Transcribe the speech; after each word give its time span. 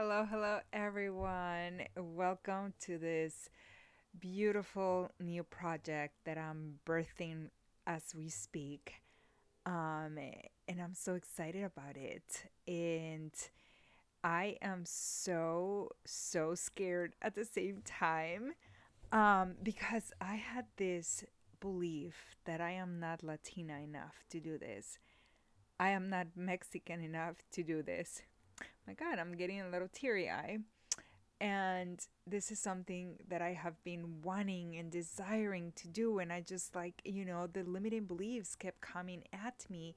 Hello, 0.00 0.24
hello, 0.30 0.60
everyone. 0.72 1.82
Welcome 1.96 2.72
to 2.82 2.98
this 2.98 3.50
beautiful 4.20 5.10
new 5.18 5.42
project 5.42 6.14
that 6.24 6.38
I'm 6.38 6.78
birthing 6.86 7.48
as 7.84 8.14
we 8.16 8.28
speak. 8.28 8.92
Um, 9.66 10.16
and 10.68 10.80
I'm 10.80 10.94
so 10.94 11.14
excited 11.14 11.64
about 11.64 11.96
it. 11.96 12.44
And 12.68 13.32
I 14.22 14.54
am 14.62 14.84
so, 14.86 15.90
so 16.06 16.54
scared 16.54 17.16
at 17.20 17.34
the 17.34 17.44
same 17.44 17.82
time 17.84 18.52
um, 19.10 19.54
because 19.64 20.12
I 20.20 20.36
had 20.36 20.66
this 20.76 21.24
belief 21.58 22.36
that 22.44 22.60
I 22.60 22.70
am 22.70 23.00
not 23.00 23.24
Latina 23.24 23.80
enough 23.80 24.22
to 24.30 24.38
do 24.38 24.58
this. 24.58 25.00
I 25.80 25.88
am 25.88 26.08
not 26.08 26.28
Mexican 26.36 27.02
enough 27.02 27.38
to 27.50 27.64
do 27.64 27.82
this. 27.82 28.22
My 28.86 28.94
God, 28.94 29.18
I'm 29.18 29.32
getting 29.32 29.60
a 29.60 29.68
little 29.68 29.88
teary 29.92 30.30
eye. 30.30 30.58
And 31.40 32.04
this 32.26 32.50
is 32.50 32.58
something 32.58 33.16
that 33.28 33.40
I 33.40 33.52
have 33.52 33.82
been 33.84 34.22
wanting 34.22 34.76
and 34.76 34.90
desiring 34.90 35.72
to 35.76 35.86
do. 35.86 36.18
And 36.18 36.32
I 36.32 36.40
just 36.40 36.74
like, 36.74 37.00
you 37.04 37.24
know, 37.24 37.46
the 37.46 37.62
limiting 37.62 38.06
beliefs 38.06 38.56
kept 38.56 38.80
coming 38.80 39.22
at 39.32 39.64
me. 39.70 39.94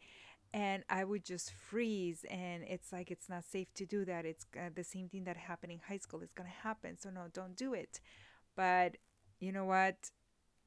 And 0.53 0.83
I 0.89 1.03
would 1.03 1.25
just 1.25 1.51
freeze. 1.51 2.25
And 2.29 2.63
it's 2.63 2.91
like, 2.91 3.09
it's 3.09 3.27
not 3.27 3.43
safe 3.43 3.73
to 3.75 3.85
do 3.85 4.05
that. 4.05 4.25
It's 4.25 4.45
uh, 4.55 4.69
the 4.75 4.83
same 4.83 5.09
thing 5.09 5.23
that 5.23 5.37
happened 5.37 5.71
in 5.71 5.79
high 5.87 5.97
school 5.97 6.21
is 6.21 6.31
going 6.33 6.49
to 6.49 6.67
happen. 6.67 6.97
So, 6.99 7.09
no, 7.09 7.21
don't 7.33 7.55
do 7.55 7.73
it. 7.73 8.01
But 8.55 8.97
you 9.39 9.51
know 9.51 9.65
what? 9.65 10.11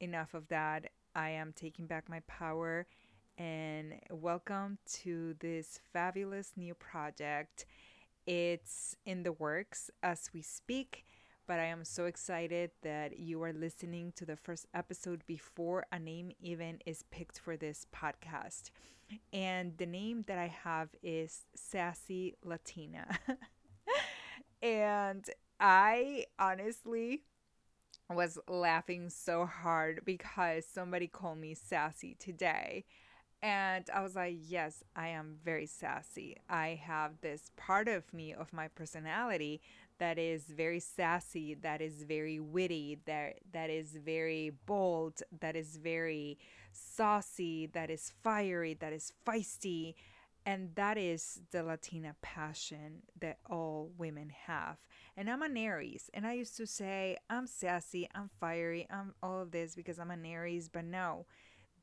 Enough 0.01 0.33
of 0.33 0.49
that. 0.49 0.89
I 1.15 1.29
am 1.29 1.53
taking 1.55 1.85
back 1.85 2.09
my 2.09 2.19
power. 2.27 2.87
And 3.37 3.95
welcome 4.09 4.77
to 5.01 5.35
this 5.39 5.79
fabulous 5.91 6.53
new 6.55 6.73
project 6.73 7.65
it's 8.25 8.95
in 9.05 9.23
the 9.23 9.33
works 9.33 9.91
as 10.01 10.29
we 10.33 10.41
speak, 10.41 11.05
but 11.45 11.59
I 11.59 11.65
am 11.65 11.83
so 11.83 12.05
excited 12.05 12.71
that 12.81 13.19
you 13.19 13.43
are 13.43 13.51
listening 13.51 14.13
to 14.15 14.25
the 14.25 14.37
first 14.37 14.67
episode 14.73 15.21
before 15.27 15.85
a 15.91 15.99
name 15.99 16.31
even 16.39 16.79
is 16.85 17.03
picked 17.11 17.37
for 17.37 17.57
this 17.57 17.85
podcast. 17.93 18.71
And 19.33 19.77
the 19.77 19.85
name 19.85 20.23
that 20.27 20.39
I 20.39 20.47
have 20.63 20.89
is 21.03 21.41
Sassy 21.55 22.35
Latina. 22.43 23.19
and 24.63 25.29
I 25.59 26.25
honestly 26.39 27.23
was 28.09 28.39
laughing 28.47 29.09
so 29.09 29.45
hard 29.45 30.01
because 30.05 30.65
somebody 30.65 31.07
called 31.07 31.37
me 31.37 31.53
sassy 31.53 32.15
today 32.17 32.85
and 33.45 33.87
I 33.93 34.01
was 34.01 34.15
like, 34.15 34.37
yes, 34.41 34.83
I 34.95 35.09
am 35.09 35.35
very 35.45 35.67
sassy. 35.67 36.37
I 36.49 36.81
have 36.83 37.21
this 37.21 37.51
part 37.55 37.87
of 37.87 38.11
me, 38.11 38.33
of 38.33 38.51
my 38.51 38.69
personality, 38.69 39.61
that 39.99 40.17
is 40.17 40.45
very 40.45 40.79
sassy, 40.79 41.53
that 41.61 41.79
is 41.79 42.05
very 42.07 42.39
witty, 42.39 42.97
that, 43.05 43.35
that 43.53 43.69
is 43.69 43.99
very 44.03 44.53
bold, 44.65 45.21
that 45.41 45.55
is 45.55 45.77
very 45.77 46.39
saucy, 46.71 47.67
that 47.67 47.91
is 47.91 48.13
fiery, 48.23 48.73
that 48.79 48.91
is 48.91 49.13
feisty. 49.27 49.93
And 50.47 50.73
that 50.73 50.97
is 50.97 51.41
the 51.51 51.61
Latina 51.61 52.15
passion 52.23 53.03
that 53.19 53.37
all 53.47 53.91
women 53.95 54.31
have. 54.47 54.77
And 55.15 55.29
I'm 55.29 55.43
an 55.43 55.55
Aries. 55.55 56.09
And 56.15 56.25
I 56.25 56.33
used 56.33 56.57
to 56.57 56.65
say, 56.65 57.17
I'm 57.29 57.45
sassy, 57.45 58.09
I'm 58.15 58.31
fiery, 58.39 58.87
I'm 58.89 59.13
all 59.21 59.39
of 59.39 59.51
this 59.51 59.75
because 59.75 59.99
I'm 59.99 60.11
an 60.11 60.25
Aries. 60.25 60.67
But 60.67 60.85
no, 60.85 61.27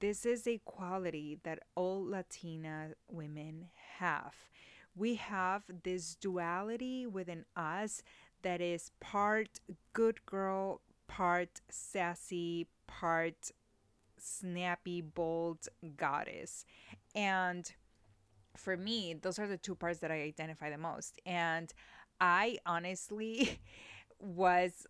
this 0.02 0.26
is 0.26 0.48
a 0.48 0.58
quality 0.64 1.38
that 1.44 1.60
all 1.76 2.04
Latina 2.04 2.88
women 3.08 3.68
have. 3.98 4.34
We 4.96 5.14
have 5.14 5.62
this 5.84 6.16
duality 6.16 7.06
within 7.06 7.44
us 7.54 8.02
that 8.42 8.60
is 8.60 8.90
part 8.98 9.60
good 9.92 10.26
girl, 10.26 10.80
part 11.06 11.60
sassy, 11.70 12.66
part 12.88 13.52
snappy, 14.18 15.00
bold 15.00 15.68
goddess. 15.96 16.64
And 17.14 17.70
for 18.56 18.76
me, 18.76 19.14
those 19.14 19.38
are 19.38 19.46
the 19.46 19.56
two 19.56 19.76
parts 19.76 20.00
that 20.00 20.10
I 20.10 20.22
identify 20.22 20.68
the 20.68 20.78
most. 20.78 21.20
And 21.24 21.72
I 22.20 22.58
honestly 22.66 23.60
was 24.18 24.84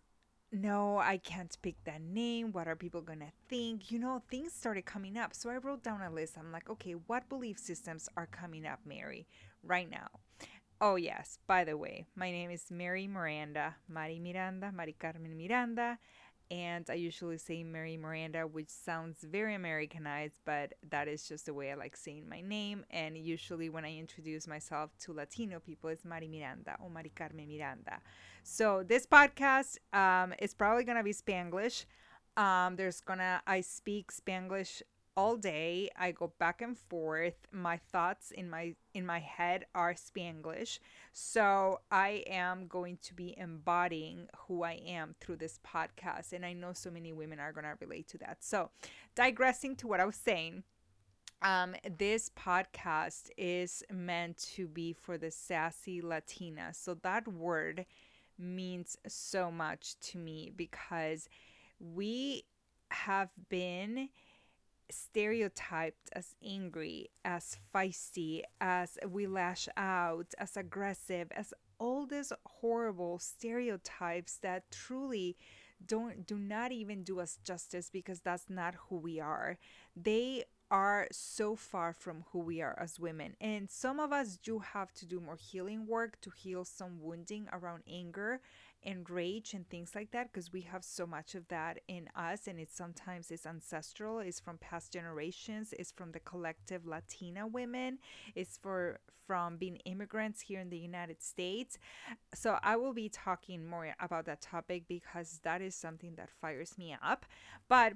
no, 0.53 0.99
I 0.99 1.17
can't 1.17 1.57
pick 1.63 1.83
that 1.85 2.01
name. 2.01 2.51
What 2.51 2.67
are 2.67 2.75
people 2.75 3.01
going 3.01 3.19
to 3.19 3.31
think? 3.49 3.91
You 3.91 3.97
know, 3.97 4.21
things 4.29 4.53
started 4.53 4.85
coming 4.85 5.17
up. 5.17 5.33
So 5.33 5.49
I 5.49 5.57
wrote 5.57 5.83
down 5.83 6.01
a 6.01 6.11
list. 6.11 6.37
I'm 6.37 6.51
like, 6.51 6.69
okay, 6.69 6.93
what 7.07 7.27
belief 7.27 7.57
systems 7.57 8.07
are 8.15 8.27
coming 8.27 8.67
up, 8.67 8.79
Mary, 8.85 9.27
right 9.63 9.89
now? 9.89 10.07
Oh, 10.79 10.95
yes, 10.95 11.39
by 11.47 11.63
the 11.63 11.77
way, 11.77 12.05
my 12.15 12.29
name 12.29 12.51
is 12.51 12.65
Mary 12.69 13.07
Miranda, 13.07 13.75
Mari 13.87 14.19
Miranda, 14.19 14.71
Mari 14.71 14.95
Carmen 14.99 15.37
Miranda 15.37 15.97
and 16.53 16.87
I 16.87 16.93
usually 16.93 17.39
say 17.39 17.63
Mary 17.63 17.97
Miranda, 17.97 18.41
which 18.45 18.69
sounds 18.69 19.23
very 19.23 19.55
Americanized, 19.55 20.35
but 20.45 20.73
that 20.91 21.07
is 21.07 21.27
just 21.27 21.47
the 21.47 21.53
way 21.53 21.71
I 21.71 21.73
like 21.73 21.97
saying 21.97 22.29
my 22.29 22.41
name. 22.41 22.85
And 22.91 23.17
usually, 23.17 23.69
when 23.69 23.85
I 23.85 23.97
introduce 23.97 24.47
myself 24.47 24.91
to 24.99 25.13
Latino 25.13 25.59
people, 25.59 25.89
it's 25.89 26.05
Mari 26.05 26.27
Miranda 26.27 26.75
or 26.79 26.91
Mari 26.91 27.11
Carmen 27.15 27.47
Miranda. 27.47 27.97
So 28.43 28.83
this 28.87 29.07
podcast 29.07 29.79
um, 29.93 30.35
is 30.37 30.53
probably 30.53 30.83
gonna 30.83 31.03
be 31.03 31.13
Spanglish. 31.13 31.85
Um, 32.37 32.75
there's 32.75 33.01
gonna 33.01 33.41
I 33.47 33.61
speak 33.61 34.11
Spanglish 34.11 34.83
all 35.15 35.37
day. 35.37 35.89
I 35.97 36.11
go 36.11 36.33
back 36.39 36.61
and 36.61 36.77
forth. 36.77 37.35
My 37.51 37.77
thoughts 37.77 38.31
in 38.31 38.49
my 38.49 38.75
in 38.93 39.05
my 39.05 39.19
head 39.19 39.65
are 39.75 39.93
Spanglish. 39.93 40.79
So 41.11 41.81
I 41.91 42.23
am 42.27 42.67
going 42.67 42.97
to 43.03 43.13
be 43.13 43.37
embodying 43.37 44.27
who 44.47 44.63
I 44.63 44.81
am 44.85 45.15
through 45.19 45.37
this 45.37 45.59
podcast 45.65 46.33
and 46.33 46.45
I 46.45 46.53
know 46.53 46.73
so 46.73 46.89
many 46.89 47.13
women 47.13 47.39
are 47.39 47.53
going 47.53 47.65
to 47.65 47.75
relate 47.79 48.07
to 48.09 48.17
that. 48.19 48.37
So, 48.41 48.69
digressing 49.15 49.75
to 49.77 49.87
what 49.87 49.99
I 49.99 50.05
was 50.05 50.15
saying, 50.15 50.63
um, 51.43 51.75
this 51.97 52.29
podcast 52.29 53.29
is 53.37 53.83
meant 53.91 54.37
to 54.55 54.67
be 54.67 54.93
for 54.93 55.17
the 55.17 55.29
sassy 55.29 56.01
Latina. 56.01 56.69
So 56.73 56.93
that 57.03 57.27
word 57.27 57.85
means 58.39 58.97
so 59.07 59.51
much 59.51 59.99
to 59.99 60.17
me 60.17 60.51
because 60.55 61.27
we 61.79 62.45
have 62.91 63.29
been 63.49 64.09
stereotyped 64.89 66.09
as 66.13 66.35
angry, 66.43 67.09
as 67.23 67.57
feisty, 67.73 68.41
as 68.61 68.97
we 69.07 69.27
lash 69.27 69.67
out, 69.77 70.33
as 70.37 70.57
aggressive, 70.57 71.31
as 71.31 71.53
all 71.79 72.05
these 72.05 72.31
horrible 72.45 73.19
stereotypes 73.19 74.37
that 74.37 74.71
truly 74.71 75.35
don't 75.85 76.25
do 76.25 76.37
not 76.37 76.71
even 76.71 77.03
do 77.03 77.19
us 77.19 77.37
justice 77.43 77.89
because 77.91 78.21
that's 78.21 78.49
not 78.49 78.75
who 78.87 78.97
we 78.97 79.19
are. 79.19 79.57
They 79.95 80.45
are 80.71 81.07
so 81.11 81.55
far 81.55 81.93
from 81.93 82.25
who 82.31 82.39
we 82.39 82.61
are 82.61 82.77
as 82.79 82.99
women. 82.99 83.35
And 83.39 83.69
some 83.69 83.99
of 83.99 84.11
us 84.11 84.37
do 84.37 84.59
have 84.59 84.91
to 84.95 85.05
do 85.05 85.19
more 85.19 85.35
healing 85.35 85.85
work 85.85 86.19
to 86.21 86.31
heal 86.31 86.65
some 86.65 87.01
wounding 87.01 87.47
around 87.53 87.83
anger 87.87 88.41
and 88.85 89.09
rage 89.09 89.53
and 89.53 89.69
things 89.69 89.91
like 89.95 90.11
that 90.11 90.31
because 90.31 90.51
we 90.51 90.61
have 90.61 90.83
so 90.83 91.05
much 91.05 91.35
of 91.35 91.47
that 91.47 91.79
in 91.87 92.07
us 92.15 92.47
and 92.47 92.59
it's 92.59 92.75
sometimes 92.75 93.31
it's 93.31 93.45
ancestral 93.45 94.19
it's 94.19 94.39
from 94.39 94.57
past 94.57 94.91
generations 94.91 95.73
it's 95.77 95.91
from 95.91 96.11
the 96.11 96.19
collective 96.19 96.85
latina 96.85 97.47
women 97.47 97.97
it's 98.35 98.57
for 98.57 98.99
from 99.25 99.57
being 99.57 99.77
immigrants 99.85 100.41
here 100.41 100.59
in 100.59 100.69
the 100.69 100.77
united 100.77 101.21
states. 101.21 101.77
So 102.33 102.57
i 102.61 102.75
will 102.75 102.93
be 102.93 103.09
talking 103.09 103.65
more 103.65 103.95
about 103.99 104.25
that 104.25 104.41
topic 104.41 104.83
because 104.87 105.39
that 105.43 105.61
is 105.61 105.75
something 105.75 106.15
that 106.15 106.29
fires 106.29 106.77
me 106.77 106.95
up. 107.01 107.25
But 107.69 107.93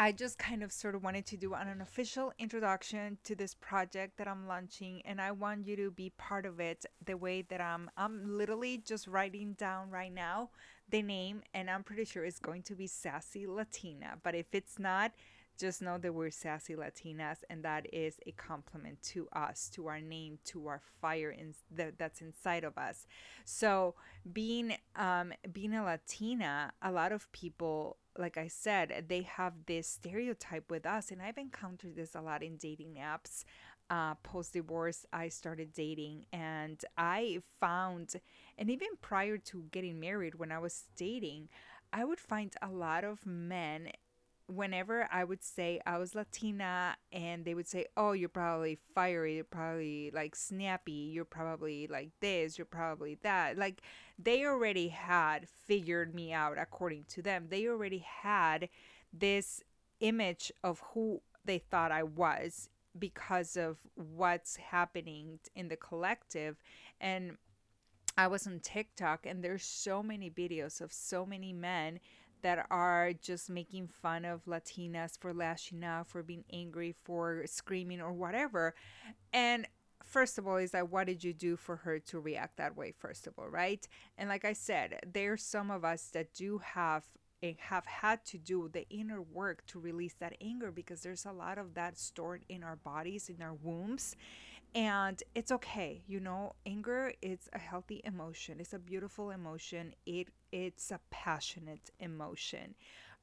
I 0.00 0.12
just 0.12 0.38
kind 0.38 0.62
of 0.62 0.70
sort 0.70 0.94
of 0.94 1.02
wanted 1.02 1.26
to 1.26 1.36
do 1.36 1.54
an 1.54 1.80
official 1.80 2.32
introduction 2.38 3.18
to 3.24 3.34
this 3.34 3.54
project 3.54 4.16
that 4.18 4.28
I'm 4.28 4.46
launching 4.46 5.02
and 5.04 5.20
I 5.20 5.32
want 5.32 5.66
you 5.66 5.74
to 5.74 5.90
be 5.90 6.10
part 6.10 6.46
of 6.46 6.60
it 6.60 6.86
the 7.04 7.16
way 7.16 7.42
that 7.42 7.60
I'm. 7.60 7.90
I'm 7.96 8.38
literally 8.38 8.78
just 8.78 9.08
writing 9.08 9.54
down 9.54 9.90
right 9.90 10.14
now 10.14 10.50
the 10.88 11.02
name 11.02 11.42
and 11.52 11.68
I'm 11.68 11.82
pretty 11.82 12.04
sure 12.04 12.24
it's 12.24 12.38
going 12.38 12.62
to 12.64 12.76
be 12.76 12.86
Sassy 12.86 13.48
Latina 13.48 14.18
but 14.22 14.36
if 14.36 14.46
it's 14.52 14.78
not 14.78 15.10
just 15.58 15.82
know 15.82 15.98
that 15.98 16.14
we're 16.14 16.30
sassy 16.30 16.74
Latinas 16.74 17.38
and 17.50 17.64
that 17.64 17.92
is 17.92 18.14
a 18.26 18.30
compliment 18.32 19.02
to 19.02 19.28
us 19.32 19.68
to 19.74 19.88
our 19.88 20.00
name 20.00 20.38
to 20.44 20.68
our 20.68 20.80
fire 21.00 21.30
in 21.30 21.52
the, 21.74 21.92
that's 21.98 22.20
inside 22.20 22.62
of 22.64 22.78
us. 22.78 23.06
So 23.44 23.96
being 24.32 24.76
um 24.94 25.32
being 25.52 25.74
a 25.74 25.84
Latina 25.84 26.72
a 26.80 26.92
lot 26.92 27.12
of 27.12 27.30
people 27.32 27.96
like 28.18 28.36
I 28.36 28.48
said, 28.48 29.06
they 29.08 29.22
have 29.22 29.54
this 29.66 29.86
stereotype 29.88 30.70
with 30.70 30.84
us. 30.84 31.10
And 31.10 31.22
I've 31.22 31.38
encountered 31.38 31.96
this 31.96 32.14
a 32.14 32.20
lot 32.20 32.42
in 32.42 32.56
dating 32.56 32.98
apps. 33.00 33.44
Uh, 33.90 34.14
Post 34.16 34.52
divorce, 34.52 35.06
I 35.14 35.30
started 35.30 35.72
dating 35.72 36.26
and 36.30 36.84
I 36.98 37.38
found, 37.58 38.16
and 38.58 38.68
even 38.68 38.88
prior 39.00 39.38
to 39.38 39.64
getting 39.70 39.98
married, 39.98 40.34
when 40.34 40.52
I 40.52 40.58
was 40.58 40.84
dating, 40.94 41.48
I 41.90 42.04
would 42.04 42.20
find 42.20 42.52
a 42.60 42.68
lot 42.68 43.04
of 43.04 43.24
men 43.24 43.92
whenever 44.48 45.06
I 45.12 45.24
would 45.24 45.44
say 45.44 45.80
I 45.86 45.98
was 45.98 46.14
Latina 46.14 46.96
and 47.12 47.44
they 47.44 47.54
would 47.54 47.68
say, 47.68 47.86
Oh, 47.96 48.12
you're 48.12 48.28
probably 48.28 48.78
fiery, 48.94 49.36
you're 49.36 49.44
probably 49.44 50.10
like 50.12 50.34
snappy, 50.34 51.10
you're 51.12 51.24
probably 51.24 51.86
like 51.86 52.10
this, 52.20 52.56
you're 52.56 52.64
probably 52.64 53.18
that. 53.22 53.58
Like 53.58 53.82
they 54.18 54.44
already 54.44 54.88
had 54.88 55.48
figured 55.48 56.14
me 56.14 56.32
out 56.32 56.58
according 56.58 57.04
to 57.10 57.22
them. 57.22 57.46
They 57.50 57.68
already 57.68 58.04
had 58.22 58.68
this 59.12 59.62
image 60.00 60.50
of 60.64 60.82
who 60.94 61.20
they 61.44 61.58
thought 61.58 61.92
I 61.92 62.02
was 62.02 62.70
because 62.98 63.56
of 63.56 63.76
what's 63.94 64.56
happening 64.56 65.40
in 65.54 65.68
the 65.68 65.76
collective. 65.76 66.56
And 67.00 67.36
I 68.16 68.26
was 68.26 68.46
on 68.46 68.60
TikTok 68.60 69.26
and 69.26 69.44
there's 69.44 69.62
so 69.62 70.02
many 70.02 70.30
videos 70.30 70.80
of 70.80 70.92
so 70.92 71.26
many 71.26 71.52
men 71.52 72.00
that 72.42 72.66
are 72.70 73.12
just 73.20 73.50
making 73.50 73.88
fun 73.88 74.24
of 74.24 74.44
Latinas 74.44 75.18
for 75.18 75.32
lashing 75.32 75.84
out, 75.84 76.08
for 76.08 76.22
being 76.22 76.44
angry, 76.52 76.94
for 77.04 77.44
screaming 77.46 78.00
or 78.00 78.12
whatever. 78.12 78.74
And 79.32 79.66
first 80.04 80.38
of 80.38 80.46
all, 80.46 80.56
is 80.56 80.70
that 80.72 80.90
what 80.90 81.06
did 81.06 81.22
you 81.22 81.32
do 81.32 81.56
for 81.56 81.76
her 81.76 81.98
to 81.98 82.20
react 82.20 82.56
that 82.56 82.76
way, 82.76 82.92
first 82.96 83.26
of 83.26 83.34
all, 83.38 83.48
right? 83.48 83.86
And 84.16 84.28
like 84.28 84.44
I 84.44 84.52
said, 84.52 85.00
there's 85.12 85.42
some 85.42 85.70
of 85.70 85.84
us 85.84 86.08
that 86.12 86.34
do 86.34 86.58
have 86.58 87.04
and 87.42 87.56
have 87.58 87.86
had 87.86 88.24
to 88.24 88.38
do 88.38 88.68
the 88.72 88.88
inner 88.88 89.22
work 89.22 89.64
to 89.66 89.78
release 89.78 90.14
that 90.14 90.34
anger 90.40 90.72
because 90.72 91.02
there's 91.02 91.24
a 91.24 91.32
lot 91.32 91.56
of 91.56 91.74
that 91.74 91.96
stored 91.96 92.44
in 92.48 92.64
our 92.64 92.76
bodies, 92.76 93.28
in 93.28 93.40
our 93.42 93.54
wombs. 93.54 94.16
And 94.74 95.22
it's 95.34 95.50
okay, 95.50 96.02
you 96.06 96.20
know, 96.20 96.54
anger 96.66 97.12
is 97.22 97.48
a 97.52 97.58
healthy 97.58 98.00
emotion. 98.04 98.60
It's 98.60 98.74
a 98.74 98.78
beautiful 98.78 99.30
emotion. 99.30 99.94
It 100.06 100.28
it's 100.52 100.90
a 100.90 101.00
passionate 101.10 101.90
emotion. 101.98 102.74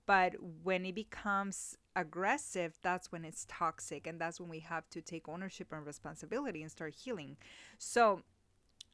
But 0.06 0.34
when 0.64 0.86
it 0.86 0.96
becomes 0.96 1.78
aggressive, 1.96 2.78
that's 2.82 3.12
when 3.12 3.26
it's 3.26 3.46
toxic 3.50 4.06
and 4.06 4.20
that's 4.20 4.40
when 4.40 4.50
we 4.50 4.60
have 4.60 4.90
to 4.92 5.02
take 5.02 5.30
ownership 5.30 5.68
and 5.72 5.86
responsibility 5.86 6.62
and 6.62 6.72
start 6.72 6.94
healing. 6.96 7.38
So, 7.78 8.22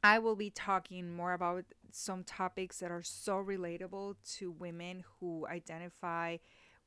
I 0.03 0.19
will 0.19 0.35
be 0.35 0.49
talking 0.49 1.11
more 1.13 1.33
about 1.33 1.65
some 1.91 2.23
topics 2.23 2.79
that 2.79 2.89
are 2.91 3.03
so 3.03 3.35
relatable 3.35 4.15
to 4.37 4.51
women 4.51 5.03
who 5.19 5.45
identify 5.47 6.37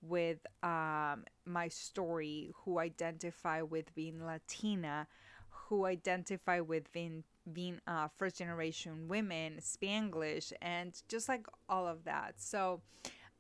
with 0.03 0.39
um, 0.63 1.25
my 1.47 1.69
story, 1.69 2.51
who 2.65 2.79
identify 2.79 3.63
with 3.63 3.95
being 3.95 4.25
Latina, 4.25 5.07
who 5.75 5.87
identify 5.87 6.61
with 6.61 6.93
being 6.93 7.25
being 7.53 7.81
uh, 7.87 8.09
first 8.17 8.39
generation 8.39 9.09
women, 9.09 9.59
Spanglish, 9.61 10.53
and 10.63 11.03
just 11.09 11.29
like 11.29 11.47
all 11.69 11.87
of 11.87 12.05
that. 12.05 12.35
So 12.37 12.81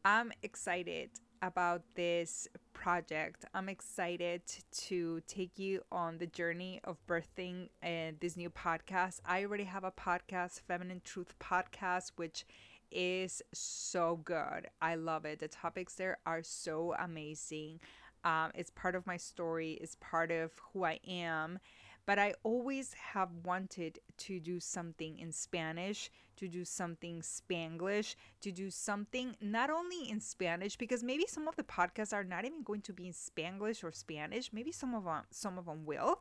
I'm 0.04 0.32
excited 0.42 1.10
about 1.40 1.82
this 1.94 2.48
project. 2.72 3.44
I'm 3.54 3.68
excited 3.68 4.42
to 4.88 5.20
take 5.26 5.58
you 5.58 5.82
on 5.92 6.18
the 6.18 6.26
journey 6.26 6.80
of 6.84 6.98
birthing 7.06 7.68
uh, 7.82 8.12
this 8.20 8.36
new 8.36 8.50
podcast. 8.50 9.20
I 9.24 9.44
already 9.44 9.64
have 9.64 9.84
a 9.84 9.92
podcast, 9.92 10.60
Feminine 10.66 11.02
Truth 11.04 11.34
Podcast, 11.38 12.12
which 12.16 12.44
is 12.90 13.42
so 13.54 14.20
good. 14.24 14.68
I 14.82 14.96
love 14.96 15.24
it. 15.24 15.38
The 15.38 15.48
topics 15.48 15.94
there 15.94 16.18
are 16.26 16.42
so 16.42 16.94
amazing. 16.98 17.80
Um, 18.24 18.50
it's 18.54 18.70
part 18.70 18.94
of 18.94 19.06
my 19.06 19.18
story, 19.18 19.72
it's 19.80 19.96
part 20.00 20.30
of 20.30 20.50
who 20.72 20.84
I 20.84 20.98
am 21.06 21.58
but 22.06 22.18
I 22.18 22.34
always 22.42 22.94
have 22.94 23.30
wanted 23.44 23.98
to 24.18 24.40
do 24.40 24.60
something 24.60 25.18
in 25.18 25.32
Spanish, 25.32 26.10
to 26.36 26.48
do 26.48 26.64
something 26.64 27.22
Spanglish, 27.22 28.14
to 28.40 28.52
do 28.52 28.70
something 28.70 29.36
not 29.40 29.70
only 29.70 30.10
in 30.10 30.20
Spanish 30.20 30.76
because 30.76 31.02
maybe 31.02 31.24
some 31.26 31.48
of 31.48 31.56
the 31.56 31.62
podcasts 31.62 32.12
are 32.12 32.24
not 32.24 32.44
even 32.44 32.62
going 32.62 32.82
to 32.82 32.92
be 32.92 33.06
in 33.06 33.12
Spanglish 33.12 33.82
or 33.82 33.92
Spanish. 33.92 34.52
Maybe 34.52 34.72
some 34.72 34.94
of 34.94 35.04
them 35.04 35.22
some 35.30 35.58
of 35.58 35.66
them 35.66 35.86
will. 35.86 36.20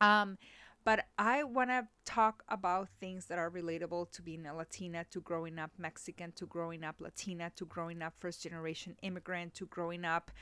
Um 0.00 0.38
but 0.84 1.04
I 1.16 1.44
want 1.44 1.70
to 1.70 1.86
talk 2.04 2.42
about 2.48 2.88
things 3.00 3.26
that 3.26 3.38
are 3.38 3.50
relatable 3.50 4.10
to 4.10 4.22
being 4.22 4.46
a 4.46 4.54
Latina, 4.54 5.04
to 5.12 5.20
growing 5.20 5.58
up 5.58 5.70
Mexican, 5.78 6.32
to 6.32 6.46
growing 6.46 6.82
up 6.82 6.96
Latina, 6.98 7.52
to 7.54 7.64
growing 7.66 8.02
up 8.02 8.14
first 8.18 8.42
generation 8.42 8.96
immigrant, 9.02 9.54
to 9.54 9.66
growing 9.66 10.04
up 10.04 10.32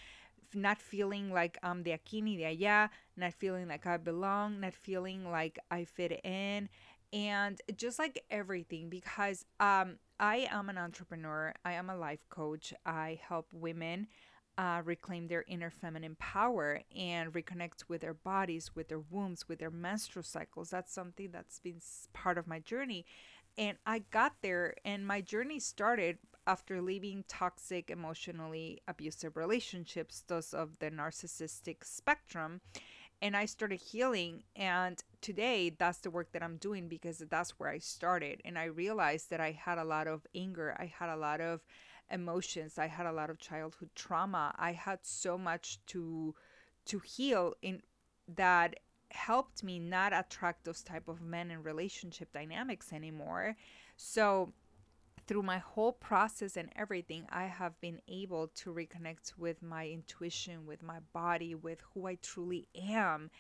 not 0.55 0.81
feeling 0.81 1.32
like 1.32 1.58
I'm 1.62 1.82
de 1.82 1.93
aquí 1.93 2.23
ni 2.23 2.37
de 2.37 2.56
allá, 2.56 2.91
not 3.17 3.35
feeling 3.35 3.69
like 3.69 3.87
I 3.87 3.97
belong, 3.97 4.61
not 4.61 4.75
feeling 4.75 5.31
like 5.31 5.58
I 5.70 5.85
fit 5.85 6.20
in, 6.25 6.69
and 7.12 7.61
just 7.76 7.99
like 7.99 8.25
everything 8.31 8.88
because 8.88 9.44
um 9.58 9.99
I 10.19 10.49
am 10.50 10.69
an 10.69 10.76
entrepreneur, 10.79 11.55
I 11.64 11.73
am 11.73 11.88
a 11.88 11.97
life 11.97 12.29
coach, 12.29 12.75
I 12.85 13.19
help 13.26 13.47
women 13.52 14.06
uh, 14.58 14.82
reclaim 14.85 15.29
their 15.29 15.44
inner 15.49 15.70
feminine 15.70 16.17
power 16.17 16.82
and 16.94 17.32
reconnect 17.32 17.85
with 17.88 18.02
their 18.02 18.12
bodies, 18.12 18.73
with 18.75 18.88
their 18.88 19.00
wombs, 19.00 19.49
with 19.49 19.58
their 19.58 19.70
menstrual 19.70 20.23
cycles. 20.23 20.69
That's 20.69 20.93
something 20.93 21.31
that's 21.32 21.58
been 21.61 21.81
part 22.12 22.37
of 22.37 22.47
my 22.47 22.58
journey. 22.58 23.06
And 23.58 23.76
I 23.85 24.00
got 24.11 24.35
there, 24.43 24.75
and 24.85 25.06
my 25.06 25.20
journey 25.20 25.61
started 25.61 26.19
after 26.47 26.81
leaving 26.81 27.25
toxic, 27.29 27.91
emotionally 27.91 28.81
abusive 28.88 29.37
relationships, 29.37 30.25
those 30.26 30.55
of 30.55 30.79
the 30.79 30.91
narcissistic 30.91 31.85
spectrum. 31.85 32.61
And 33.23 33.37
I 33.37 33.44
started 33.44 33.81
healing. 33.81 34.44
And 34.56 34.99
today, 35.20 35.70
that's 35.70 35.99
the 35.99 36.11
work 36.11 36.32
that 36.32 36.43
I'm 36.43 36.56
doing 36.56 36.88
because 36.88 37.19
that's 37.19 37.58
where 37.58 37.69
I 37.69 37.79
started. 37.79 38.41
And 38.44 38.58
I 38.58 38.64
realized 38.64 39.31
that 39.31 39.41
I 39.41 39.52
had 39.52 39.79
a 39.79 39.85
lot 39.85 40.06
of 40.06 40.26
anger, 40.35 40.75
I 40.79 40.87
had 40.87 41.11
a 41.11 41.17
lot 41.17 41.41
of 41.41 41.61
emotions, 42.11 42.79
I 42.79 42.87
had 42.87 43.06
a 43.06 43.12
lot 43.12 43.31
of 43.31 43.38
childhood 43.38 43.91
trauma. 43.94 44.55
I 44.58 44.73
had 44.73 45.00
so 45.02 45.37
much 45.37 45.79
to 45.88 46.35
to 46.87 46.99
heal 47.00 47.55
in 47.62 47.82
that 48.37 48.76
helped 49.12 49.62
me 49.62 49.79
not 49.79 50.12
attract 50.12 50.65
those 50.65 50.83
type 50.83 51.09
of 51.09 51.21
men 51.21 51.51
and 51.51 51.65
relationship 51.65 52.33
dynamics 52.33 52.93
anymore. 52.93 53.57
So 53.97 54.53
through 55.27 55.43
my 55.43 55.59
whole 55.59 55.93
process 55.93 56.57
and 56.57 56.71
everything, 56.75 57.27
I 57.31 57.45
have 57.45 57.81
been 57.81 58.01
able 58.09 58.49
to 58.57 58.73
reconnect 58.73 59.39
with 59.39 59.62
my 59.62 59.87
intuition, 59.89 60.67
with 60.67 60.83
my 60.83 60.99
body, 61.12 61.55
with 61.55 61.81
who 61.95 62.07
I 62.07 62.17
truly 62.23 62.67
am. 62.75 63.31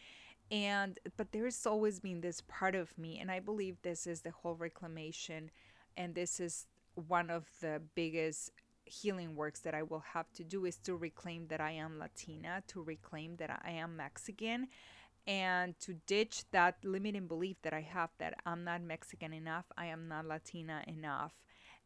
And, 0.50 0.98
but 1.16 1.32
there's 1.32 1.66
always 1.66 2.00
been 2.00 2.20
this 2.20 2.42
part 2.48 2.74
of 2.74 2.96
me, 2.98 3.18
and 3.18 3.30
I 3.30 3.40
believe 3.40 3.76
this 3.82 4.06
is 4.06 4.20
the 4.20 4.30
whole 4.30 4.54
reclamation, 4.54 5.50
and 5.96 6.14
this 6.14 6.40
is 6.40 6.66
one 6.94 7.30
of 7.30 7.46
the 7.60 7.80
biggest 7.94 8.50
healing 8.84 9.36
works 9.36 9.60
that 9.60 9.74
I 9.74 9.82
will 9.82 10.02
have 10.12 10.30
to 10.32 10.44
do 10.44 10.64
is 10.64 10.76
to 10.78 10.96
reclaim 10.96 11.46
that 11.48 11.60
I 11.60 11.72
am 11.72 11.98
Latina, 11.98 12.62
to 12.68 12.82
reclaim 12.82 13.36
that 13.36 13.60
I 13.64 13.70
am 13.70 13.96
Mexican, 13.96 14.68
and 15.26 15.78
to 15.80 15.94
ditch 16.06 16.44
that 16.52 16.76
limiting 16.82 17.26
belief 17.26 17.56
that 17.62 17.72
I 17.72 17.82
have 17.82 18.10
that 18.18 18.34
I'm 18.46 18.64
not 18.64 18.82
Mexican 18.82 19.32
enough, 19.32 19.66
I 19.76 19.86
am 19.86 20.08
not 20.08 20.26
Latina 20.26 20.82
enough 20.86 21.32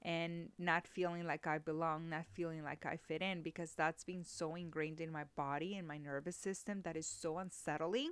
and 0.05 0.51
not 0.59 0.87
feeling 0.87 1.27
like 1.27 1.47
I 1.47 1.59
belong, 1.59 2.11
not 2.11 2.27
feeling 2.35 2.63
like 2.63 2.85
I 2.85 2.97
fit 2.97 3.23
in 3.23 3.41
because 3.43 3.73
that's 3.73 4.05
been 4.05 4.23
so 4.23 4.55
ingrained 4.55 5.01
in 5.01 5.11
my 5.11 5.25
body 5.35 5.77
and 5.77 5.89
my 5.89 5.97
nervous 5.97 6.37
system 6.37 6.83
that 6.83 6.97
is 6.97 7.07
so 7.07 7.39
unsettling. 7.39 8.11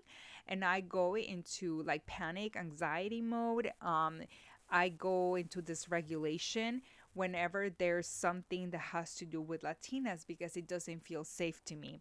And 0.49 0.65
I 0.65 0.81
go 0.81 1.17
into 1.17 1.83
like 1.83 2.07
panic, 2.07 2.57
anxiety 2.57 3.21
mode. 3.21 3.71
Um, 3.83 4.23
I 4.71 4.89
go 4.89 5.35
into 5.35 5.61
this 5.61 5.91
regulation 5.91 6.81
whenever 7.13 7.69
there's 7.69 8.07
something 8.07 8.71
that 8.71 8.81
has 8.81 9.15
to 9.17 9.27
do 9.27 9.43
with 9.43 9.63
Latinas 9.63 10.27
because 10.27 10.57
it 10.57 10.67
doesn't 10.67 11.05
feel 11.05 11.25
safe 11.25 11.63
to 11.67 11.77
me. 11.77 12.01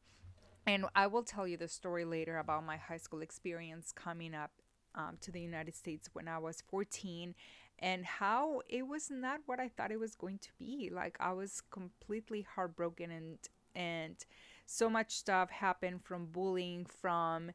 And 0.67 0.85
I 0.95 1.07
will 1.07 1.23
tell 1.23 1.47
you 1.47 1.57
the 1.57 1.67
story 1.67 2.05
later 2.05 2.37
about 2.37 2.65
my 2.65 2.77
high 2.77 2.97
school 2.97 3.21
experience 3.21 3.91
coming 3.91 4.33
up 4.35 4.51
um, 4.95 5.17
to 5.21 5.31
the 5.31 5.41
United 5.41 5.75
States 5.75 6.09
when 6.13 6.27
I 6.27 6.37
was 6.37 6.61
14 6.67 7.33
and 7.79 8.05
how 8.05 8.61
it 8.69 8.87
was 8.87 9.09
not 9.09 9.41
what 9.47 9.59
I 9.59 9.69
thought 9.69 9.91
it 9.91 9.99
was 9.99 10.15
going 10.15 10.37
to 10.39 10.49
be. 10.59 10.89
Like 10.93 11.17
I 11.19 11.33
was 11.33 11.61
completely 11.71 12.45
heartbroken 12.55 13.11
and 13.11 13.37
and 13.73 14.17
so 14.65 14.89
much 14.89 15.15
stuff 15.15 15.49
happened 15.49 16.03
from 16.03 16.27
bullying, 16.27 16.85
from 16.85 17.51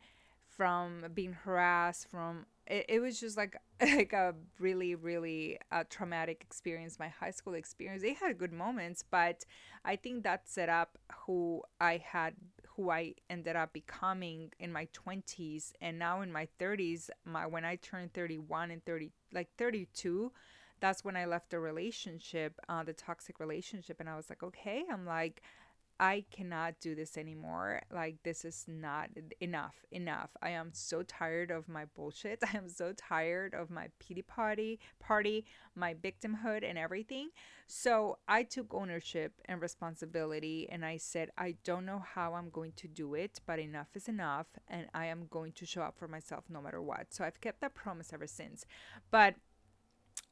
from 0.49 1.05
being 1.15 1.35
harassed, 1.35 2.09
from 2.11 2.47
it, 2.67 2.87
it 2.89 3.01
was 3.01 3.21
just 3.21 3.37
like 3.37 3.57
like 3.81 4.13
a 4.13 4.35
really 4.59 4.95
really 4.95 5.59
uh, 5.71 5.85
traumatic 5.89 6.43
experience. 6.43 6.99
My 6.99 7.09
high 7.09 7.31
school 7.31 7.55
experience. 7.55 8.03
They 8.03 8.15
had 8.15 8.39
good 8.39 8.53
moments, 8.53 9.05
but 9.09 9.45
I 9.85 9.97
think 9.97 10.25
that 10.25 10.49
set 10.49 10.69
up 10.69 10.99
who 11.27 11.63
I 11.81 11.99
had 11.99 12.35
who 12.77 12.91
I 12.91 13.15
ended 13.31 13.57
up 13.57 13.73
becoming 13.73 14.53
in 14.59 14.73
my 14.73 14.87
20s 14.93 15.73
and 15.81 15.99
now 15.99 16.21
in 16.21 16.31
my 16.31 16.47
30s 16.61 17.09
my 17.25 17.47
when 17.47 17.65
I 17.65 17.77
turned 17.77 18.13
31 18.13 18.71
and 18.71 18.85
30 18.85 19.11
like 19.33 19.49
32 19.57 20.31
that's 20.79 21.05
when 21.05 21.17
I 21.17 21.25
left 21.25 21.51
the 21.51 21.59
relationship 21.59 22.61
uh, 22.69 22.85
the 22.85 22.93
toxic 22.93 23.41
relationship 23.41 23.99
and 23.99 24.09
I 24.09 24.17
was 24.17 24.29
like 24.29 24.43
okay 24.43 24.85
I'm 24.93 25.07
like 25.07 25.43
I 25.99 26.25
cannot 26.31 26.75
do 26.81 26.95
this 26.95 27.17
anymore. 27.17 27.81
Like, 27.93 28.17
this 28.23 28.45
is 28.45 28.65
not 28.69 29.09
enough. 29.41 29.75
Enough. 29.91 30.31
I 30.43 30.51
am 30.51 30.71
so 30.73 31.03
tired 31.03 31.51
of 31.51 31.69
my 31.69 31.87
bullshit. 31.87 32.43
I 32.53 32.57
am 32.57 32.69
so 32.69 32.93
tired 32.93 33.55
of 33.55 33.71
my 33.71 33.89
pity 33.99 34.23
party, 34.23 34.79
party, 35.01 35.47
my 35.75 35.95
victimhood, 35.95 36.69
and 36.69 36.77
everything. 36.77 37.31
So 37.67 38.19
I 38.29 38.43
took 38.43 38.75
ownership 38.75 39.33
and 39.47 39.61
responsibility, 39.63 40.69
and 40.71 40.85
I 40.85 40.99
said, 40.99 41.31
I 41.39 41.57
don't 41.65 41.87
know 41.87 42.03
how 42.15 42.35
I'm 42.35 42.51
going 42.51 42.73
to 42.77 42.89
do 42.89 43.15
it, 43.15 43.41
but 43.47 43.59
enough 43.59 43.89
is 43.95 44.09
enough, 44.09 44.47
and 44.69 44.87
I 44.93 45.07
am 45.07 45.27
going 45.31 45.53
to 45.53 45.67
show 45.67 45.83
up 45.83 45.99
for 45.99 46.09
myself 46.09 46.45
no 46.51 46.61
matter 46.61 46.83
what. 46.83 47.15
So 47.15 47.25
I've 47.25 47.41
kept 47.41 47.61
that 47.63 47.75
promise 47.75 48.13
ever 48.13 48.27
since. 48.27 48.67
But 49.11 49.35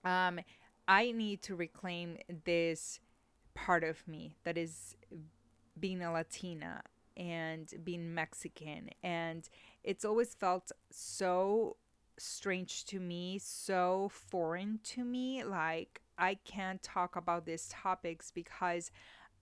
um, 0.05 0.41
I 0.87 1.13
need 1.13 1.43
to 1.43 1.57
reclaim 1.57 2.19
this 2.45 3.01
part 3.55 3.85
of 3.85 4.07
me 4.07 4.37
that 4.45 4.59
is 4.59 4.97
being 5.79 6.03
a 6.03 6.13
Latina 6.13 6.83
and 7.17 7.73
being 7.83 8.15
Mexican. 8.15 8.91
And 9.03 9.49
it's 9.83 10.05
always 10.05 10.35
felt 10.35 10.73
so 10.91 11.77
strange 12.19 12.85
to 12.87 13.01
me, 13.01 13.39
so 13.43 14.11
foreign 14.13 14.81
to 14.85 15.05
me. 15.05 15.45
Like, 15.45 16.01
I 16.19 16.35
can't 16.45 16.83
talk 16.83 17.17
about 17.17 17.47
these 17.47 17.69
topics 17.69 18.31
because 18.31 18.91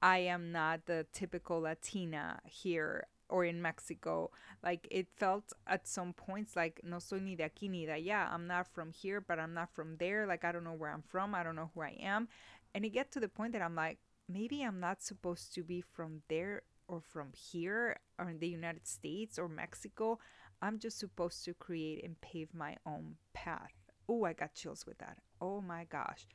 I 0.00 0.18
am 0.18 0.52
not 0.52 0.86
the 0.86 1.06
typical 1.12 1.60
Latina 1.60 2.40
here 2.44 3.06
or 3.28 3.44
in 3.44 3.62
Mexico. 3.62 4.30
Like, 4.62 4.86
it 4.90 5.08
felt 5.16 5.52
at 5.66 5.88
some 5.88 6.12
points 6.12 6.56
like, 6.56 6.80
no 6.84 6.98
soy 6.98 7.18
ni 7.18 7.34
de 7.34 7.48
aquí 7.48 7.70
ni 7.70 7.86
de 7.86 7.92
allá. 7.92 8.30
I'm 8.30 8.46
not 8.46 8.66
from 8.68 8.90
here, 8.92 9.20
but 9.20 9.38
I'm 9.38 9.54
not 9.54 9.70
from 9.74 9.96
there. 9.96 10.26
Like, 10.26 10.44
I 10.44 10.52
don't 10.52 10.64
know 10.64 10.74
where 10.74 10.92
I'm 10.92 11.02
from. 11.02 11.34
I 11.34 11.42
don't 11.42 11.56
know 11.56 11.70
who 11.74 11.82
I 11.82 11.96
am. 12.02 12.28
And 12.74 12.84
it 12.84 12.90
get 12.90 13.10
to 13.12 13.20
the 13.20 13.28
point 13.28 13.52
that 13.52 13.62
I'm 13.62 13.74
like, 13.74 13.98
maybe 14.32 14.62
I'm 14.62 14.80
not 14.80 15.02
supposed 15.02 15.54
to 15.54 15.62
be 15.62 15.80
from 15.80 16.22
there 16.28 16.62
or 16.88 17.00
from 17.00 17.32
here 17.32 17.98
or 18.18 18.30
in 18.30 18.38
the 18.38 18.48
United 18.48 18.86
States 18.86 19.38
or 19.38 19.48
Mexico. 19.48 20.18
I'm 20.60 20.78
just 20.78 20.98
supposed 20.98 21.44
to 21.44 21.54
create 21.54 22.04
and 22.04 22.20
pave 22.20 22.54
my 22.54 22.76
own 22.86 23.16
path. 23.32 23.72
Oh, 24.08 24.24
I 24.24 24.32
got 24.32 24.54
chills 24.54 24.86
with 24.86 24.98
that. 24.98 25.18
Oh 25.40 25.60
my 25.60 25.84
gosh. 25.84 26.26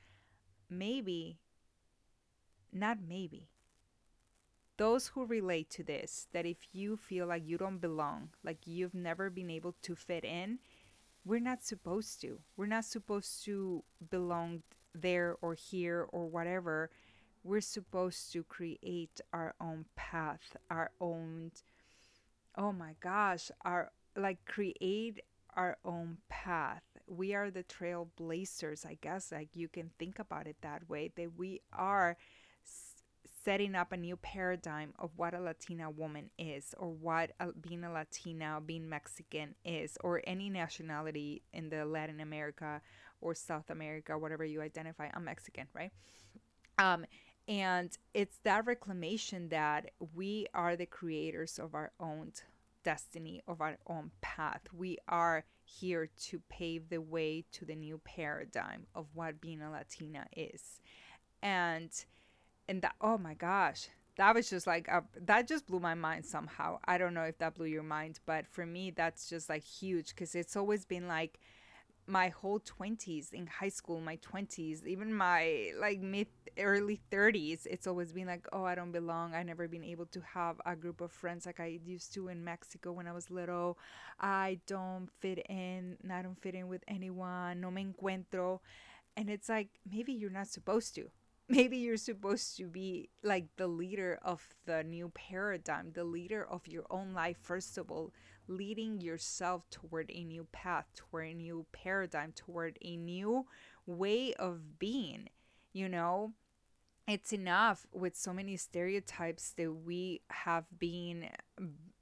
Maybe, 0.69 1.37
not 2.73 2.97
maybe, 3.07 3.49
those 4.77 5.07
who 5.07 5.25
relate 5.25 5.69
to 5.71 5.83
this, 5.83 6.27
that 6.33 6.45
if 6.45 6.57
you 6.73 6.97
feel 6.97 7.25
like 7.27 7.45
you 7.45 7.57
don't 7.57 7.79
belong, 7.79 8.29
like 8.43 8.67
you've 8.67 8.93
never 8.93 9.29
been 9.29 9.49
able 9.49 9.75
to 9.81 9.95
fit 9.95 10.23
in, 10.23 10.59
we're 11.25 11.39
not 11.39 11.63
supposed 11.63 12.21
to. 12.21 12.39
We're 12.55 12.67
not 12.67 12.85
supposed 12.85 13.43
to 13.45 13.83
belong 14.09 14.63
there 14.93 15.35
or 15.41 15.53
here 15.53 16.07
or 16.09 16.27
whatever 16.27 16.89
we're 17.47 17.61
supposed 17.61 18.33
to 18.33 18.43
create 18.43 19.21
our 19.31 19.55
own 19.61 19.85
path, 19.95 20.57
our 20.69 20.91
own, 20.99 21.51
oh 22.57 22.73
my 22.73 22.93
gosh, 22.99 23.49
our, 23.63 23.91
like, 24.17 24.45
create 24.45 25.21
our 25.55 25.77
own 25.85 26.17
path. 26.27 26.83
We 27.07 27.33
are 27.33 27.49
the 27.49 27.63
trailblazers, 27.63 28.85
I 28.85 28.97
guess, 28.99 29.31
like, 29.31 29.55
you 29.55 29.69
can 29.69 29.91
think 29.97 30.19
about 30.19 30.45
it 30.45 30.57
that 30.61 30.89
way, 30.89 31.11
that 31.15 31.37
we 31.37 31.61
are 31.71 32.17
setting 33.45 33.75
up 33.75 33.93
a 33.93 33.97
new 33.97 34.17
paradigm 34.17 34.93
of 34.99 35.11
what 35.15 35.33
a 35.33 35.39
Latina 35.39 35.89
woman 35.89 36.29
is, 36.37 36.75
or 36.77 36.89
what 36.89 37.31
a, 37.39 37.53
being 37.53 37.85
a 37.85 37.91
Latina, 37.91 38.61
being 38.63 38.89
Mexican 38.89 39.55
is, 39.63 39.97
or 40.03 40.21
any 40.27 40.49
nationality 40.49 41.43
in 41.53 41.69
the 41.69 41.85
Latin 41.85 42.19
America 42.19 42.81
or 43.21 43.33
South 43.33 43.69
America, 43.69 44.17
whatever 44.17 44.43
you 44.43 44.61
identify. 44.61 45.07
I'm 45.13 45.23
Mexican, 45.23 45.67
right? 45.73 45.91
Um, 46.77 47.05
and 47.47 47.97
it's 48.13 48.37
that 48.43 48.65
reclamation 48.65 49.49
that 49.49 49.91
we 50.13 50.47
are 50.53 50.75
the 50.75 50.85
creators 50.85 51.59
of 51.59 51.73
our 51.73 51.91
own 51.99 52.33
destiny, 52.83 53.41
of 53.47 53.61
our 53.61 53.77
own 53.87 54.11
path. 54.21 54.61
We 54.73 54.97
are 55.07 55.45
here 55.63 56.09
to 56.23 56.41
pave 56.49 56.89
the 56.89 57.01
way 57.01 57.45
to 57.51 57.65
the 57.65 57.75
new 57.75 57.99
paradigm 58.03 58.87
of 58.95 59.07
what 59.13 59.41
being 59.41 59.61
a 59.61 59.71
Latina 59.71 60.25
is. 60.35 60.81
And 61.41 61.91
and 62.67 62.81
that 62.81 62.95
oh 62.99 63.17
my 63.17 63.33
gosh, 63.33 63.87
that 64.17 64.35
was 64.35 64.49
just 64.49 64.67
like 64.67 64.87
a, 64.89 65.03
that 65.21 65.47
just 65.47 65.67
blew 65.67 65.79
my 65.79 65.93
mind 65.93 66.25
somehow. 66.25 66.79
I 66.85 66.97
don't 66.97 67.13
know 67.13 67.23
if 67.23 67.37
that 67.37 67.55
blew 67.55 67.67
your 67.67 67.83
mind, 67.83 68.19
but 68.25 68.45
for 68.47 68.65
me 68.65 68.91
that's 68.91 69.29
just 69.29 69.47
like 69.47 69.63
huge 69.63 70.15
cuz 70.15 70.35
it's 70.35 70.55
always 70.57 70.85
been 70.85 71.07
like 71.07 71.39
my 72.07 72.29
whole 72.29 72.59
20s 72.61 73.33
in 73.33 73.45
high 73.47 73.69
school 73.69 73.99
my 73.99 74.17
20s 74.17 74.85
even 74.87 75.13
my 75.13 75.71
like 75.77 75.99
mid 75.99 76.27
early 76.57 76.99
30s 77.11 77.65
it's 77.65 77.85
always 77.85 78.13
been 78.13 78.27
like 78.27 78.47
oh 78.53 78.63
i 78.63 78.73
don't 78.73 78.91
belong. 78.91 79.35
I 79.35 79.43
never 79.43 79.67
been 79.67 79.83
able 79.83 80.05
to 80.07 80.21
have 80.21 80.59
a 80.65 80.75
group 80.75 81.01
of 81.01 81.11
friends 81.11 81.45
like 81.45 81.59
i 81.59 81.79
used 81.85 82.13
to 82.13 82.29
in 82.29 82.43
mexico 82.43 82.91
when 82.93 83.07
i 83.07 83.11
was 83.11 83.29
little. 83.29 83.77
I 84.19 84.59
don't 84.67 85.09
fit 85.19 85.45
in 85.49 85.97
i 86.11 86.21
don't 86.21 86.41
fit 86.41 86.55
in 86.55 86.67
with 86.67 86.83
anyone 86.87 87.61
no 87.61 87.69
me 87.69 87.85
encuentro. 87.85 88.59
And 89.17 89.29
it's 89.29 89.49
like 89.49 89.67
maybe 89.89 90.13
you're 90.13 90.29
not 90.29 90.47
supposed 90.47 90.95
to. 90.95 91.09
Maybe 91.49 91.77
you're 91.77 91.95
supposed 91.95 92.57
to 92.57 92.65
be 92.67 93.09
like 93.23 93.45
the 93.55 93.67
leader 93.67 94.19
of 94.21 94.45
the 94.65 94.83
new 94.83 95.09
paradigm 95.15 95.91
the 95.93 96.03
leader 96.03 96.45
of 96.45 96.67
your 96.67 96.83
own 96.89 97.13
life 97.13 97.37
first 97.41 97.77
of 97.77 97.89
all 97.89 98.11
leading 98.47 99.01
yourself 99.01 99.69
toward 99.69 100.11
a 100.13 100.23
new 100.23 100.47
path, 100.51 100.85
toward 100.95 101.27
a 101.27 101.33
new 101.33 101.65
paradigm, 101.71 102.33
toward 102.33 102.77
a 102.81 102.95
new 102.95 103.45
way 103.85 104.33
of 104.33 104.79
being. 104.79 105.29
You 105.73 105.89
know, 105.89 106.33
it's 107.07 107.31
enough 107.31 107.85
with 107.93 108.15
so 108.15 108.33
many 108.33 108.57
stereotypes 108.57 109.51
that 109.57 109.71
we 109.71 110.21
have 110.29 110.65
been 110.77 111.29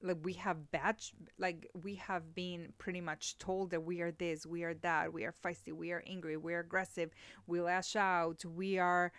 like 0.02 0.18
we 0.24 0.34
have 0.34 0.72
batch 0.72 1.14
like 1.38 1.68
we 1.84 1.96
have 1.96 2.36
been 2.36 2.74
pretty 2.78 3.02
much 3.02 3.38
told 3.38 3.72
that 3.72 3.84
we 3.84 4.02
are 4.02 4.12
this 4.12 4.46
we 4.46 4.64
are 4.64 4.74
that 4.74 5.14
we 5.14 5.24
are 5.24 5.34
feisty 5.44 5.72
we 5.72 5.92
are 5.92 6.04
angry 6.08 6.38
we 6.38 6.54
are 6.54 6.60
aggressive 6.60 7.12
we 7.48 7.62
lash 7.62 7.96
out 7.96 8.44
we 8.46 8.78
are 8.78 9.12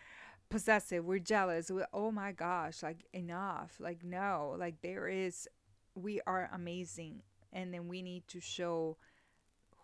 possessive 0.48 1.04
we're 1.04 1.18
jealous 1.18 1.70
we, 1.70 1.82
oh 1.92 2.10
my 2.10 2.30
gosh 2.30 2.82
like 2.82 3.04
enough 3.12 3.76
like 3.80 4.04
no 4.04 4.54
like 4.58 4.80
there 4.82 5.08
is 5.08 5.48
we 5.96 6.20
are 6.26 6.48
amazing 6.52 7.22
and 7.52 7.72
then 7.74 7.88
we 7.88 8.02
need 8.02 8.28
to 8.28 8.40
show 8.40 8.96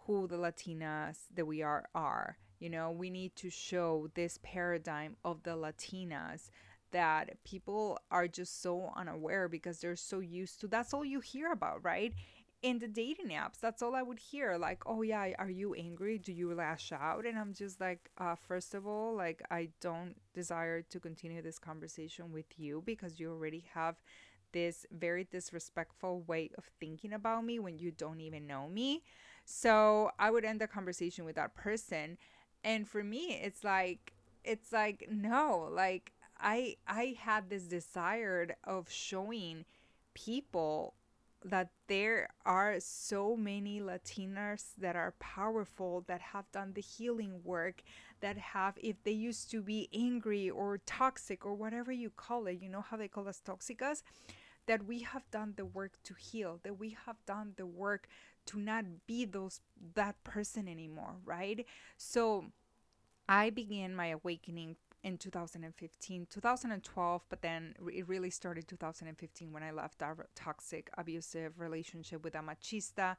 who 0.06 0.26
the 0.28 0.36
latinas 0.36 1.18
that 1.34 1.46
we 1.46 1.62
are 1.62 1.86
are 1.94 2.36
you 2.62 2.70
know? 2.70 2.92
We 2.92 3.10
need 3.10 3.34
to 3.36 3.50
show 3.50 4.06
this 4.14 4.38
paradigm 4.40 5.16
of 5.24 5.42
the 5.42 5.56
latinas 5.56 6.48
that 6.92 7.42
people 7.42 7.98
are 8.08 8.28
just 8.28 8.62
so 8.62 8.92
unaware 8.94 9.48
because 9.48 9.80
they're 9.80 9.96
so 9.96 10.20
used 10.20 10.60
to 10.60 10.68
that's 10.68 10.94
all 10.94 11.04
you 11.04 11.18
hear 11.18 11.50
about 11.50 11.82
right? 11.84 12.14
In 12.62 12.78
the 12.78 12.86
dating 12.86 13.30
apps 13.30 13.58
that's 13.60 13.82
all 13.82 13.96
i 13.96 14.02
would 14.02 14.20
hear 14.20 14.56
like 14.56 14.84
oh 14.86 15.02
yeah 15.02 15.32
are 15.40 15.50
you 15.50 15.74
angry? 15.74 16.18
Do 16.18 16.32
you 16.32 16.54
lash 16.54 16.92
out? 16.92 17.26
And 17.26 17.36
i'm 17.36 17.52
just 17.52 17.80
like 17.80 18.10
uh, 18.18 18.36
first 18.36 18.74
of 18.74 18.86
all 18.86 19.16
like 19.16 19.42
i 19.50 19.70
don't 19.80 20.14
desire 20.32 20.82
to 20.82 21.00
continue 21.00 21.42
this 21.42 21.58
conversation 21.58 22.30
with 22.30 22.46
you 22.56 22.80
because 22.86 23.18
you 23.18 23.32
already 23.32 23.64
have 23.74 23.96
this 24.52 24.86
very 24.90 25.24
disrespectful 25.24 26.22
way 26.22 26.50
of 26.56 26.70
thinking 26.78 27.12
about 27.12 27.44
me 27.44 27.58
when 27.58 27.78
you 27.78 27.90
don't 27.90 28.20
even 28.20 28.46
know 28.46 28.68
me. 28.68 29.02
So 29.44 30.10
I 30.18 30.30
would 30.30 30.44
end 30.44 30.60
the 30.60 30.66
conversation 30.66 31.24
with 31.24 31.36
that 31.36 31.54
person. 31.54 32.18
And 32.64 32.86
for 32.86 33.02
me, 33.02 33.40
it's 33.42 33.64
like, 33.64 34.12
it's 34.44 34.72
like, 34.72 35.08
no, 35.10 35.68
like 35.70 36.12
I, 36.38 36.76
I 36.86 37.16
had 37.18 37.50
this 37.50 37.64
desire 37.64 38.56
of 38.64 38.90
showing 38.90 39.64
people 40.14 40.94
that 41.44 41.70
there 41.88 42.28
are 42.44 42.76
so 42.78 43.36
many 43.36 43.80
Latinas 43.80 44.74
that 44.78 44.94
are 44.94 45.14
powerful, 45.18 46.04
that 46.06 46.20
have 46.20 46.50
done 46.52 46.72
the 46.74 46.80
healing 46.80 47.40
work, 47.42 47.82
that 48.20 48.38
have, 48.38 48.78
if 48.80 49.02
they 49.02 49.12
used 49.12 49.50
to 49.50 49.60
be 49.60 49.88
angry 49.92 50.48
or 50.48 50.78
toxic 50.86 51.44
or 51.44 51.54
whatever 51.54 51.90
you 51.90 52.10
call 52.10 52.46
it, 52.46 52.60
you 52.62 52.68
know 52.68 52.80
how 52.80 52.96
they 52.96 53.08
call 53.08 53.28
us 53.28 53.42
toxicas? 53.44 54.02
That 54.66 54.86
we 54.86 55.00
have 55.00 55.30
done 55.30 55.54
the 55.56 55.64
work 55.64 55.92
to 56.04 56.14
heal, 56.14 56.60
that 56.62 56.78
we 56.78 56.96
have 57.06 57.16
done 57.26 57.52
the 57.56 57.66
work 57.66 58.08
to 58.46 58.58
not 58.58 58.84
be 59.06 59.24
those 59.24 59.60
that 59.94 60.22
person 60.24 60.68
anymore, 60.68 61.16
right? 61.24 61.66
So 61.96 62.46
I 63.28 63.50
began 63.50 63.94
my 63.94 64.08
awakening 64.08 64.76
in 65.02 65.18
2015 65.18 66.26
2012 66.30 67.22
but 67.28 67.42
then 67.42 67.74
it 67.92 68.08
really 68.08 68.30
started 68.30 68.68
2015 68.68 69.52
when 69.52 69.62
i 69.62 69.70
left 69.72 70.00
a 70.00 70.14
toxic 70.36 70.90
abusive 70.96 71.58
relationship 71.58 72.22
with 72.22 72.36
a 72.36 72.38
machista 72.38 73.16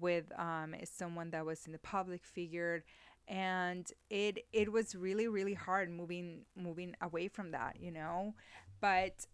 with 0.00 0.24
um, 0.38 0.74
someone 0.84 1.30
that 1.30 1.44
was 1.44 1.66
in 1.66 1.72
the 1.72 1.78
public 1.78 2.24
figure 2.24 2.84
and 3.28 3.92
it 4.08 4.46
it 4.52 4.70
was 4.70 4.94
really 4.94 5.26
really 5.26 5.54
hard 5.54 5.90
moving 5.90 6.42
moving 6.54 6.94
away 7.00 7.26
from 7.26 7.50
that 7.50 7.76
you 7.80 7.90
know 7.90 8.34
but 8.80 9.26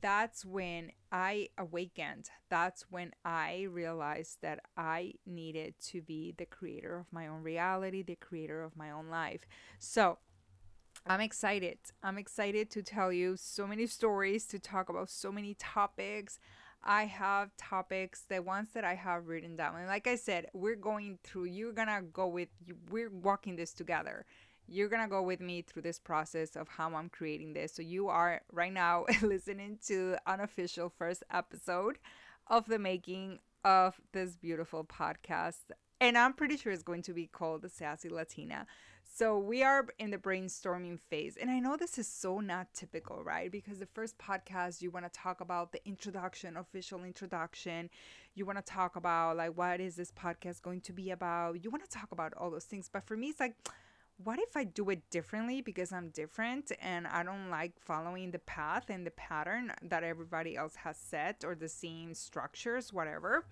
that's 0.00 0.44
when 0.44 0.92
I 1.10 1.48
awakened. 1.58 2.30
That's 2.48 2.86
when 2.90 3.12
I 3.24 3.66
realized 3.70 4.38
that 4.42 4.60
I 4.76 5.14
needed 5.26 5.74
to 5.88 6.00
be 6.00 6.34
the 6.36 6.46
creator 6.46 6.98
of 6.98 7.06
my 7.12 7.26
own 7.26 7.42
reality, 7.42 8.02
the 8.02 8.16
creator 8.16 8.62
of 8.62 8.76
my 8.76 8.90
own 8.90 9.08
life. 9.08 9.42
So, 9.78 10.18
I'm 11.06 11.20
excited. 11.20 11.78
I'm 12.02 12.16
excited 12.16 12.70
to 12.70 12.82
tell 12.82 13.12
you 13.12 13.36
so 13.36 13.66
many 13.66 13.86
stories, 13.86 14.46
to 14.46 14.60
talk 14.60 14.88
about 14.88 15.10
so 15.10 15.32
many 15.32 15.54
topics. 15.54 16.38
I 16.84 17.06
have 17.06 17.56
topics, 17.56 18.24
the 18.28 18.40
ones 18.40 18.68
that 18.74 18.84
I 18.84 18.94
have 18.94 19.26
written 19.26 19.56
down. 19.56 19.76
And 19.76 19.88
like 19.88 20.06
I 20.06 20.16
said, 20.16 20.46
we're 20.52 20.76
going 20.76 21.18
through, 21.24 21.44
you're 21.44 21.72
going 21.72 21.88
to 21.88 22.02
go 22.12 22.26
with, 22.28 22.48
we're 22.90 23.10
walking 23.10 23.56
this 23.56 23.72
together. 23.72 24.26
You're 24.72 24.88
going 24.88 25.02
to 25.02 25.08
go 25.08 25.20
with 25.20 25.40
me 25.40 25.60
through 25.60 25.82
this 25.82 25.98
process 25.98 26.56
of 26.56 26.66
how 26.66 26.94
I'm 26.94 27.10
creating 27.10 27.52
this. 27.52 27.74
So 27.74 27.82
you 27.82 28.08
are 28.08 28.40
right 28.50 28.72
now 28.72 29.04
listening 29.22 29.78
to 29.86 30.16
unofficial 30.26 30.88
first 30.88 31.22
episode 31.30 31.98
of 32.46 32.64
the 32.64 32.78
making 32.78 33.40
of 33.66 34.00
this 34.12 34.34
beautiful 34.34 34.82
podcast. 34.82 35.72
And 36.00 36.16
I'm 36.16 36.32
pretty 36.32 36.56
sure 36.56 36.72
it's 36.72 36.82
going 36.82 37.02
to 37.02 37.12
be 37.12 37.26
called 37.26 37.60
the 37.60 37.68
Sassy 37.68 38.08
Latina. 38.08 38.66
So 39.14 39.38
we 39.38 39.62
are 39.62 39.86
in 39.98 40.10
the 40.10 40.16
brainstorming 40.16 40.98
phase. 40.98 41.36
And 41.38 41.50
I 41.50 41.58
know 41.58 41.76
this 41.76 41.98
is 41.98 42.08
so 42.08 42.40
not 42.40 42.72
typical, 42.72 43.22
right? 43.22 43.52
Because 43.52 43.78
the 43.78 43.84
first 43.84 44.16
podcast, 44.16 44.80
you 44.80 44.90
want 44.90 45.04
to 45.04 45.12
talk 45.12 45.42
about 45.42 45.72
the 45.72 45.86
introduction, 45.86 46.56
official 46.56 47.04
introduction. 47.04 47.90
You 48.34 48.46
want 48.46 48.56
to 48.56 48.64
talk 48.64 48.96
about, 48.96 49.36
like, 49.36 49.54
what 49.54 49.80
is 49.80 49.96
this 49.96 50.10
podcast 50.12 50.62
going 50.62 50.80
to 50.80 50.94
be 50.94 51.10
about? 51.10 51.62
You 51.62 51.68
want 51.68 51.84
to 51.84 51.90
talk 51.90 52.10
about 52.10 52.32
all 52.38 52.50
those 52.50 52.64
things. 52.64 52.88
But 52.90 53.06
for 53.06 53.18
me, 53.18 53.28
it's 53.28 53.40
like, 53.40 53.54
what 54.24 54.38
if 54.38 54.56
I 54.56 54.64
do 54.64 54.90
it 54.90 55.08
differently 55.10 55.60
because 55.60 55.92
I'm 55.92 56.08
different 56.10 56.72
and 56.80 57.06
I 57.06 57.22
don't 57.22 57.50
like 57.50 57.72
following 57.80 58.30
the 58.30 58.38
path 58.40 58.90
and 58.90 59.06
the 59.06 59.10
pattern 59.12 59.72
that 59.82 60.04
everybody 60.04 60.56
else 60.56 60.76
has 60.76 60.96
set 60.96 61.44
or 61.44 61.54
the 61.54 61.68
same 61.68 62.14
structures, 62.14 62.92
whatever. 62.92 63.46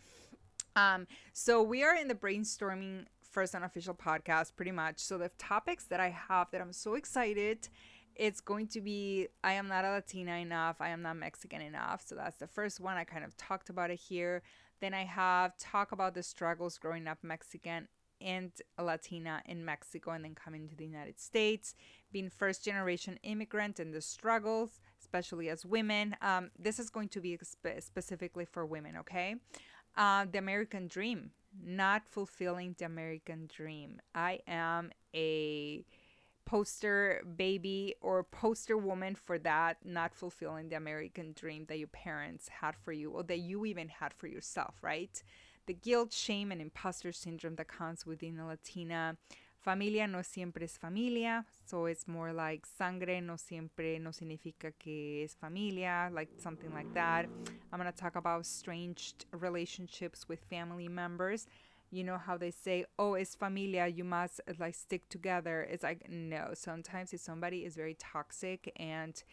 Um, 0.76 1.06
so 1.32 1.62
we 1.62 1.82
are 1.82 1.94
in 1.94 2.08
the 2.08 2.14
brainstorming 2.14 3.06
first 3.22 3.54
unofficial 3.54 3.94
podcast 3.94 4.56
pretty 4.56 4.72
much. 4.72 4.98
So 4.98 5.18
the 5.18 5.30
topics 5.38 5.84
that 5.84 6.00
I 6.00 6.10
have 6.28 6.50
that 6.50 6.60
I'm 6.60 6.72
so 6.72 6.94
excited 6.94 7.68
it's 8.16 8.40
going 8.40 8.66
to 8.66 8.80
be 8.80 9.28
I 9.42 9.54
am 9.54 9.68
not 9.68 9.84
a 9.84 9.90
Latina 9.90 10.36
enough, 10.36 10.76
I 10.80 10.90
am 10.90 11.02
not 11.02 11.16
Mexican 11.16 11.62
enough. 11.62 12.02
So 12.04 12.14
that's 12.14 12.36
the 12.36 12.46
first 12.46 12.80
one. 12.80 12.96
I 12.96 13.04
kind 13.04 13.24
of 13.24 13.36
talked 13.36 13.70
about 13.70 13.90
it 13.90 13.98
here. 13.98 14.42
Then 14.80 14.94
I 14.94 15.04
have 15.04 15.56
talk 15.56 15.92
about 15.92 16.14
the 16.14 16.22
struggles 16.22 16.76
growing 16.78 17.06
up 17.06 17.18
Mexican 17.22 17.88
and 18.20 18.52
Latina 18.78 19.42
in 19.46 19.64
Mexico 19.64 20.12
and 20.12 20.24
then 20.24 20.34
coming 20.34 20.68
to 20.68 20.76
the 20.76 20.84
United 20.84 21.18
States, 21.20 21.74
being 22.12 22.30
first 22.30 22.64
generation 22.64 23.18
immigrant 23.22 23.78
and 23.80 23.92
the 23.94 24.00
struggles, 24.00 24.80
especially 25.00 25.48
as 25.48 25.64
women. 25.64 26.16
Um, 26.22 26.50
this 26.58 26.78
is 26.78 26.90
going 26.90 27.08
to 27.10 27.20
be 27.20 27.38
spe- 27.42 27.80
specifically 27.80 28.44
for 28.44 28.66
women, 28.66 28.96
okay? 28.98 29.36
Uh, 29.96 30.26
the 30.30 30.38
American 30.38 30.86
dream, 30.86 31.30
not 31.64 32.02
fulfilling 32.06 32.74
the 32.78 32.86
American 32.86 33.48
dream. 33.54 34.00
I 34.14 34.40
am 34.46 34.92
a 35.14 35.84
poster 36.44 37.22
baby 37.36 37.94
or 38.00 38.24
poster 38.24 38.76
woman 38.76 39.14
for 39.14 39.38
that, 39.38 39.76
not 39.84 40.14
fulfilling 40.14 40.68
the 40.68 40.76
American 40.76 41.32
dream 41.32 41.64
that 41.68 41.78
your 41.78 41.88
parents 41.88 42.48
had 42.48 42.74
for 42.76 42.92
you 42.92 43.10
or 43.10 43.22
that 43.24 43.38
you 43.38 43.64
even 43.66 43.88
had 43.88 44.12
for 44.12 44.26
yourself, 44.26 44.74
right? 44.82 45.22
The 45.70 45.74
guilt, 45.74 46.12
shame, 46.12 46.50
and 46.50 46.60
imposter 46.60 47.12
syndrome 47.12 47.54
that 47.54 47.68
comes 47.68 48.04
within 48.04 48.40
a 48.40 48.46
Latina. 48.48 49.16
Familia 49.60 50.08
no 50.08 50.20
siempre 50.20 50.64
es 50.64 50.76
familia, 50.76 51.44
so 51.64 51.86
it's 51.86 52.08
more 52.08 52.32
like 52.32 52.66
sangre 52.66 53.20
no 53.20 53.36
siempre 53.36 54.00
no 54.00 54.10
significa 54.10 54.72
que 54.76 55.22
es 55.22 55.36
familia, 55.40 56.10
like 56.12 56.28
something 56.38 56.74
like 56.74 56.92
that. 56.94 57.26
I'm 57.72 57.78
gonna 57.78 57.92
talk 57.92 58.16
about 58.16 58.46
strange 58.46 59.14
relationships 59.30 60.28
with 60.28 60.40
family 60.50 60.88
members 60.88 61.46
you 61.92 62.02
know 62.02 62.18
how 62.18 62.36
they 62.36 62.50
say 62.50 62.84
oh 62.98 63.14
it's 63.14 63.34
familia 63.34 63.86
you 63.86 64.04
must 64.04 64.40
like 64.60 64.74
stick 64.76 65.08
together 65.08 65.66
it's 65.68 65.82
like 65.82 66.08
no 66.08 66.50
sometimes 66.54 67.12
if 67.12 67.20
somebody 67.20 67.64
is 67.64 67.74
very 67.74 67.94
toxic 67.98 68.72
and 68.76 69.24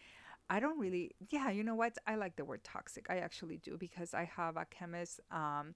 i 0.50 0.58
don't 0.58 0.76
really 0.76 1.12
yeah 1.30 1.52
you 1.52 1.62
know 1.62 1.76
what 1.76 1.96
i 2.08 2.16
like 2.16 2.34
the 2.34 2.44
word 2.44 2.64
toxic 2.64 3.06
i 3.10 3.18
actually 3.18 3.58
do 3.58 3.76
because 3.78 4.12
i 4.12 4.24
have 4.24 4.56
a 4.56 4.64
chemist 4.64 5.20
um, 5.30 5.72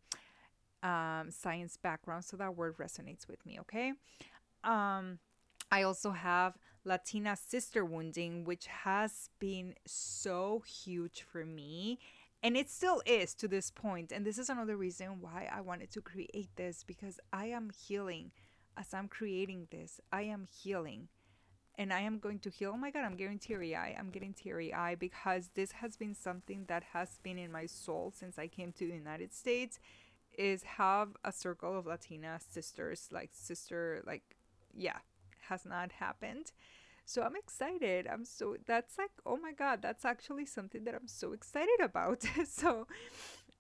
um, 0.83 1.31
science 1.31 1.77
background 1.77 2.25
so 2.25 2.37
that 2.37 2.57
word 2.57 2.77
resonates 2.79 3.29
with 3.29 3.45
me 3.47 3.59
okay? 3.61 3.93
Um, 4.65 5.19
i 5.71 5.83
also 5.83 6.11
have 6.11 6.59
latina 6.85 7.37
sister 7.37 7.85
wounding 7.85 8.45
which 8.45 8.67
has 8.67 9.31
been 9.39 9.75
so 9.87 10.62
huge 10.67 11.23
for 11.23 11.45
me 11.45 11.99
and 12.43 12.57
it 12.57 12.69
still 12.69 13.01
is 13.07 13.35
to 13.35 13.47
this 13.47 13.71
point. 13.71 14.11
and 14.11 14.27
this 14.27 14.39
is 14.39 14.49
another 14.49 14.77
reason 14.77 15.21
why 15.21 15.49
i 15.55 15.61
wanted 15.61 15.91
to 15.91 16.01
create 16.01 16.51
this 16.57 16.85
because 16.85 17.19
i 17.33 17.47
am 17.47 17.71
healing. 17.71 18.33
As 18.77 18.93
i'm 18.95 19.09
creating 19.09 19.69
this 19.71 20.01
i 20.12 20.23
am 20.23 20.47
healing 20.62 21.09
and 21.77 21.93
i 21.93 22.01
am 22.01 22.19
going 22.19 22.39
to 22.41 22.51
heal. 22.51 22.73
Oh 22.75 22.79
my 22.79 22.91
god 22.91 23.05
i'm 23.05 23.17
getting 23.17 23.38
teary 23.38 23.77
eye. 23.77 23.95
I'm 23.99 24.11
getting 24.11 24.35
teary 24.35 24.75
eye 24.75 24.95
because 24.95 25.51
this 25.55 25.73
has 25.73 25.97
been 25.97 26.14
something 26.14 26.64
that 26.68 26.85
has 26.92 27.18
been 27.23 27.38
in 27.38 27.53
my 27.53 27.66
soul 27.66 28.12
since 28.16 28.38
i 28.38 28.47
came 28.47 28.73
to 28.73 28.87
the 28.87 28.95
united 28.95 29.33
states 29.33 29.79
is 30.37 30.62
have 30.62 31.11
a 31.25 31.33
circle 31.33 31.79
of 31.79 31.87
latina 31.87 32.38
sisters 32.51 33.09
like 33.11 33.31
sister 33.33 34.03
like 34.07 34.37
yeah 34.75 34.99
has 35.49 35.64
not 35.64 35.92
happened 35.92 36.53
so 37.05 37.23
I'm 37.23 37.37
excited. 37.37 38.07
I'm 38.11 38.25
so 38.25 38.57
that's 38.66 38.99
like 38.99 39.11
oh 39.27 39.37
my 39.37 39.53
god, 39.53 39.83
that's 39.83 40.05
actually 40.05 40.47
something 40.47 40.85
that 40.85 40.95
I'm 40.95 41.09
so 41.09 41.33
excited 41.33 41.81
about. 41.83 42.25
so 42.49 42.87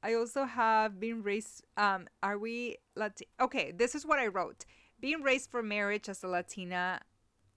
I 0.02 0.14
also 0.14 0.44
have 0.44 1.00
been 1.00 1.22
raised 1.22 1.64
um 1.76 2.08
are 2.22 2.38
we 2.38 2.76
Latin 2.94 3.26
Okay, 3.40 3.72
this 3.72 3.94
is 3.94 4.06
what 4.06 4.18
I 4.18 4.28
wrote. 4.28 4.64
Being 5.00 5.22
raised 5.22 5.50
for 5.50 5.62
marriage 5.62 6.08
as 6.08 6.22
a 6.22 6.28
Latina 6.28 7.00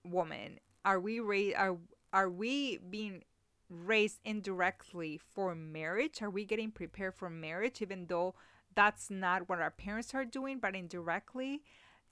woman. 0.04 0.58
Are 0.84 1.00
we 1.00 1.20
ra- 1.20 1.56
are 1.56 1.76
are 2.12 2.30
we 2.30 2.78
being 2.78 3.22
raised 3.68 4.20
indirectly 4.24 5.18
for 5.18 5.54
marriage? 5.54 6.22
Are 6.22 6.30
we 6.30 6.44
getting 6.44 6.70
prepared 6.70 7.14
for 7.14 7.30
marriage 7.30 7.80
even 7.80 8.06
though 8.06 8.34
that's 8.76 9.10
not 9.10 9.48
what 9.48 9.60
our 9.60 9.72
parents 9.72 10.14
are 10.14 10.24
doing, 10.24 10.60
but 10.60 10.76
indirectly? 10.76 11.62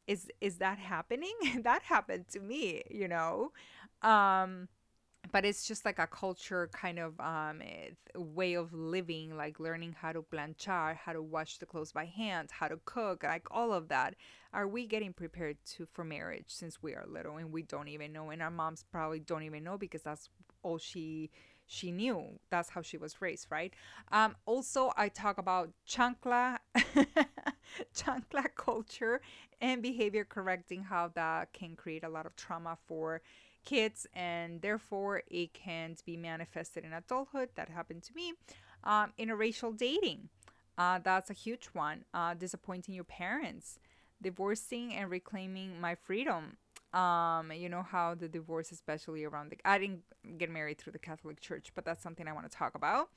is 0.07 0.29
is 0.41 0.59
that 0.59 0.79
happening 0.79 1.35
that 1.63 1.83
happened 1.83 2.27
to 2.29 2.41
me 2.41 2.83
you 2.91 3.09
know 3.09 3.53
um 4.03 4.69
but 5.33 5.45
it's 5.45 5.67
just 5.67 5.85
like 5.85 5.99
a 5.99 6.07
culture 6.07 6.69
kind 6.73 6.99
of 6.99 7.19
um 7.21 7.63
eh, 7.63 7.91
way 8.17 8.55
of 8.55 8.73
living 8.75 9.37
like 9.37 9.59
learning 9.59 9.95
how 9.99 10.13
to 10.13 10.23
planchar 10.23 10.97
how 10.97 11.13
to 11.13 11.23
wash 11.23 11.59
the 11.59 11.67
clothes 11.67 11.93
by 11.93 12.05
hand 12.05 12.51
how 12.53 12.69
to 12.69 12.79
cook 12.85 13.23
like 13.23 13.47
all 13.51 13.73
of 13.73 13.89
that 13.89 14.15
are 14.53 14.69
we 14.69 14.87
getting 14.87 15.13
prepared 15.13 15.57
to 15.65 15.87
for 15.93 16.05
marriage 16.05 16.47
since 16.49 16.83
we 16.83 16.95
are 16.95 17.07
little 17.09 17.39
and 17.39 17.53
we 17.53 17.63
don't 17.63 17.89
even 17.89 18.13
know 18.13 18.31
and 18.31 18.43
our 18.43 18.51
moms 18.51 18.85
probably 18.93 19.21
don't 19.21 19.43
even 19.43 19.65
know 19.65 19.79
because 19.79 20.03
that's 20.03 20.29
all 20.63 20.79
she 20.79 21.31
she 21.67 21.91
knew 21.91 22.39
that's 22.51 22.71
how 22.71 22.83
she 22.83 22.97
was 22.97 23.21
raised 23.21 23.47
right? 23.51 23.73
Um 24.13 24.37
also 24.47 24.93
i 24.97 25.09
talk 25.09 25.39
about 25.39 25.71
chancla 25.89 26.59
chancla 27.97 28.45
culture 28.57 29.21
and 29.61 29.83
behavior 29.83 30.25
correcting 30.25 30.83
how 30.83 31.11
that 31.15 31.53
can 31.53 31.77
create 31.77 32.05
a 32.05 32.09
lot 32.09 32.27
of 32.27 32.37
trauma 32.37 32.77
for 32.87 33.23
kids 33.65 34.07
and 34.15 34.61
therefore 34.61 35.23
it 35.31 35.55
can 35.55 35.97
be 36.05 36.17
manifested 36.17 36.85
in 36.85 36.93
adulthood 36.93 37.49
that 37.55 37.69
happened 37.69 38.03
to 38.03 38.15
me. 38.15 38.35
Um, 38.85 39.13
interracial 39.19 39.77
dating 39.77 40.29
uh, 40.77 40.99
that's 41.03 41.31
a 41.31 41.35
huge 41.35 41.67
one 41.73 42.05
uh, 42.13 42.35
disappointing 42.35 42.95
your 42.95 43.05
parents 43.05 43.79
divorcing 44.21 44.95
and 44.95 45.11
reclaiming 45.11 45.81
my 45.81 45.95
freedom 45.95 46.57
um, 46.95 47.53
you 47.53 47.69
know 47.69 47.83
how 47.83 48.15
the 48.15 48.29
divorce 48.29 48.73
especially 48.73 49.25
around 49.25 49.51
the 49.51 49.59
i 49.65 49.79
didn't 49.79 50.03
get 50.39 50.51
married 50.51 50.79
through 50.79 50.93
the 50.93 50.99
catholic 50.99 51.41
church 51.41 51.73
but 51.75 51.85
that's 51.85 52.03
something 52.03 52.27
i 52.29 52.33
want 52.33 52.51
to 52.51 52.57
talk 52.57 52.75
about 52.75 53.11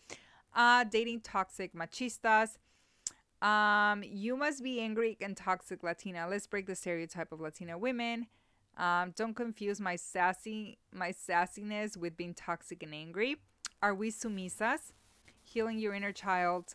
uh, 0.55 0.83
dating 0.83 1.21
toxic 1.21 1.73
machistas 1.73 2.57
um, 3.41 4.03
you 4.03 4.35
must 4.35 4.63
be 4.63 4.79
angry 4.79 5.17
and 5.21 5.37
toxic 5.37 5.83
Latina. 5.83 6.27
Let's 6.27 6.47
break 6.47 6.65
the 6.65 6.75
stereotype 6.75 7.31
of 7.31 7.39
Latina 7.39 7.77
women. 7.77 8.27
Um, 8.77 9.13
don't 9.15 9.35
confuse 9.35 9.79
my 9.79 9.95
sassy 9.95 10.77
my 10.93 11.11
sassiness 11.11 11.97
with 11.97 12.17
being 12.17 12.33
toxic 12.33 12.83
and 12.83 12.93
angry. 12.93 13.37
Are 13.81 13.93
we 13.93 14.11
sumisas? 14.11 14.93
Healing 15.43 15.79
your 15.79 15.93
inner 15.93 16.11
child. 16.11 16.73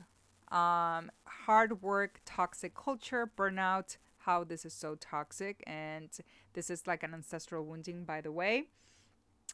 Um, 0.51 1.11
hard 1.25 1.83
work, 1.83 2.21
toxic 2.25 2.75
culture, 2.75 3.31
burnout. 3.37 3.97
How 4.25 4.45
this 4.45 4.65
is 4.65 4.73
so 4.73 4.95
toxic, 4.95 5.63
and 5.67 6.11
this 6.55 6.71
is 6.71 6.87
like 6.87 7.03
an 7.03 7.15
ancestral 7.15 7.65
wounding, 7.65 8.05
by 8.05 8.21
the 8.21 8.33
way. 8.33 8.65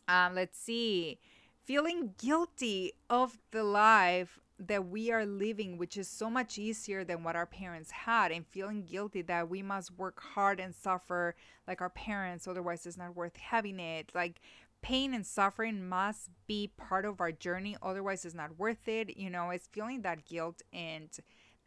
Um, 0.07 0.35
let's 0.35 0.59
see. 0.59 1.18
Feeling 1.64 2.14
guilty 2.18 2.92
of 3.11 3.38
the 3.50 3.62
life 3.62 4.38
that 4.59 4.88
we 4.88 5.12
are 5.12 5.24
living, 5.24 5.78
which 5.78 5.96
is 5.96 6.09
so 6.09 6.28
much 6.28 6.59
easier 6.59 7.04
than 7.04 7.22
what 7.22 7.37
our 7.37 7.46
parents 7.46 7.90
had, 7.90 8.33
and 8.33 8.46
feeling 8.46 8.85
guilty 8.85 9.22
that 9.22 9.48
we 9.48 9.62
must 9.62 9.96
work 9.96 10.20
hard 10.20 10.59
and 10.59 10.74
suffer 10.74 11.37
like 11.66 11.81
our 11.81 11.90
parents, 11.90 12.48
otherwise, 12.48 12.85
it's 12.87 12.96
not 12.96 13.14
worth 13.14 13.37
having 13.37 13.78
it. 13.78 14.11
Like, 14.14 14.40
pain 14.83 15.14
and 15.14 15.26
suffering 15.26 15.88
must 15.88 16.31
be 16.46 16.72
part 16.76 17.04
of 17.04 17.20
our 17.20 17.33
journey, 17.33 17.76
otherwise, 17.83 18.24
it's 18.24 18.35
not 18.35 18.59
worth 18.59 18.88
it. 18.88 19.16
You 19.16 19.31
know, 19.31 19.50
it's 19.50 19.68
feeling 19.68 20.02
that 20.02 20.24
guilt 20.24 20.62
and 20.72 21.11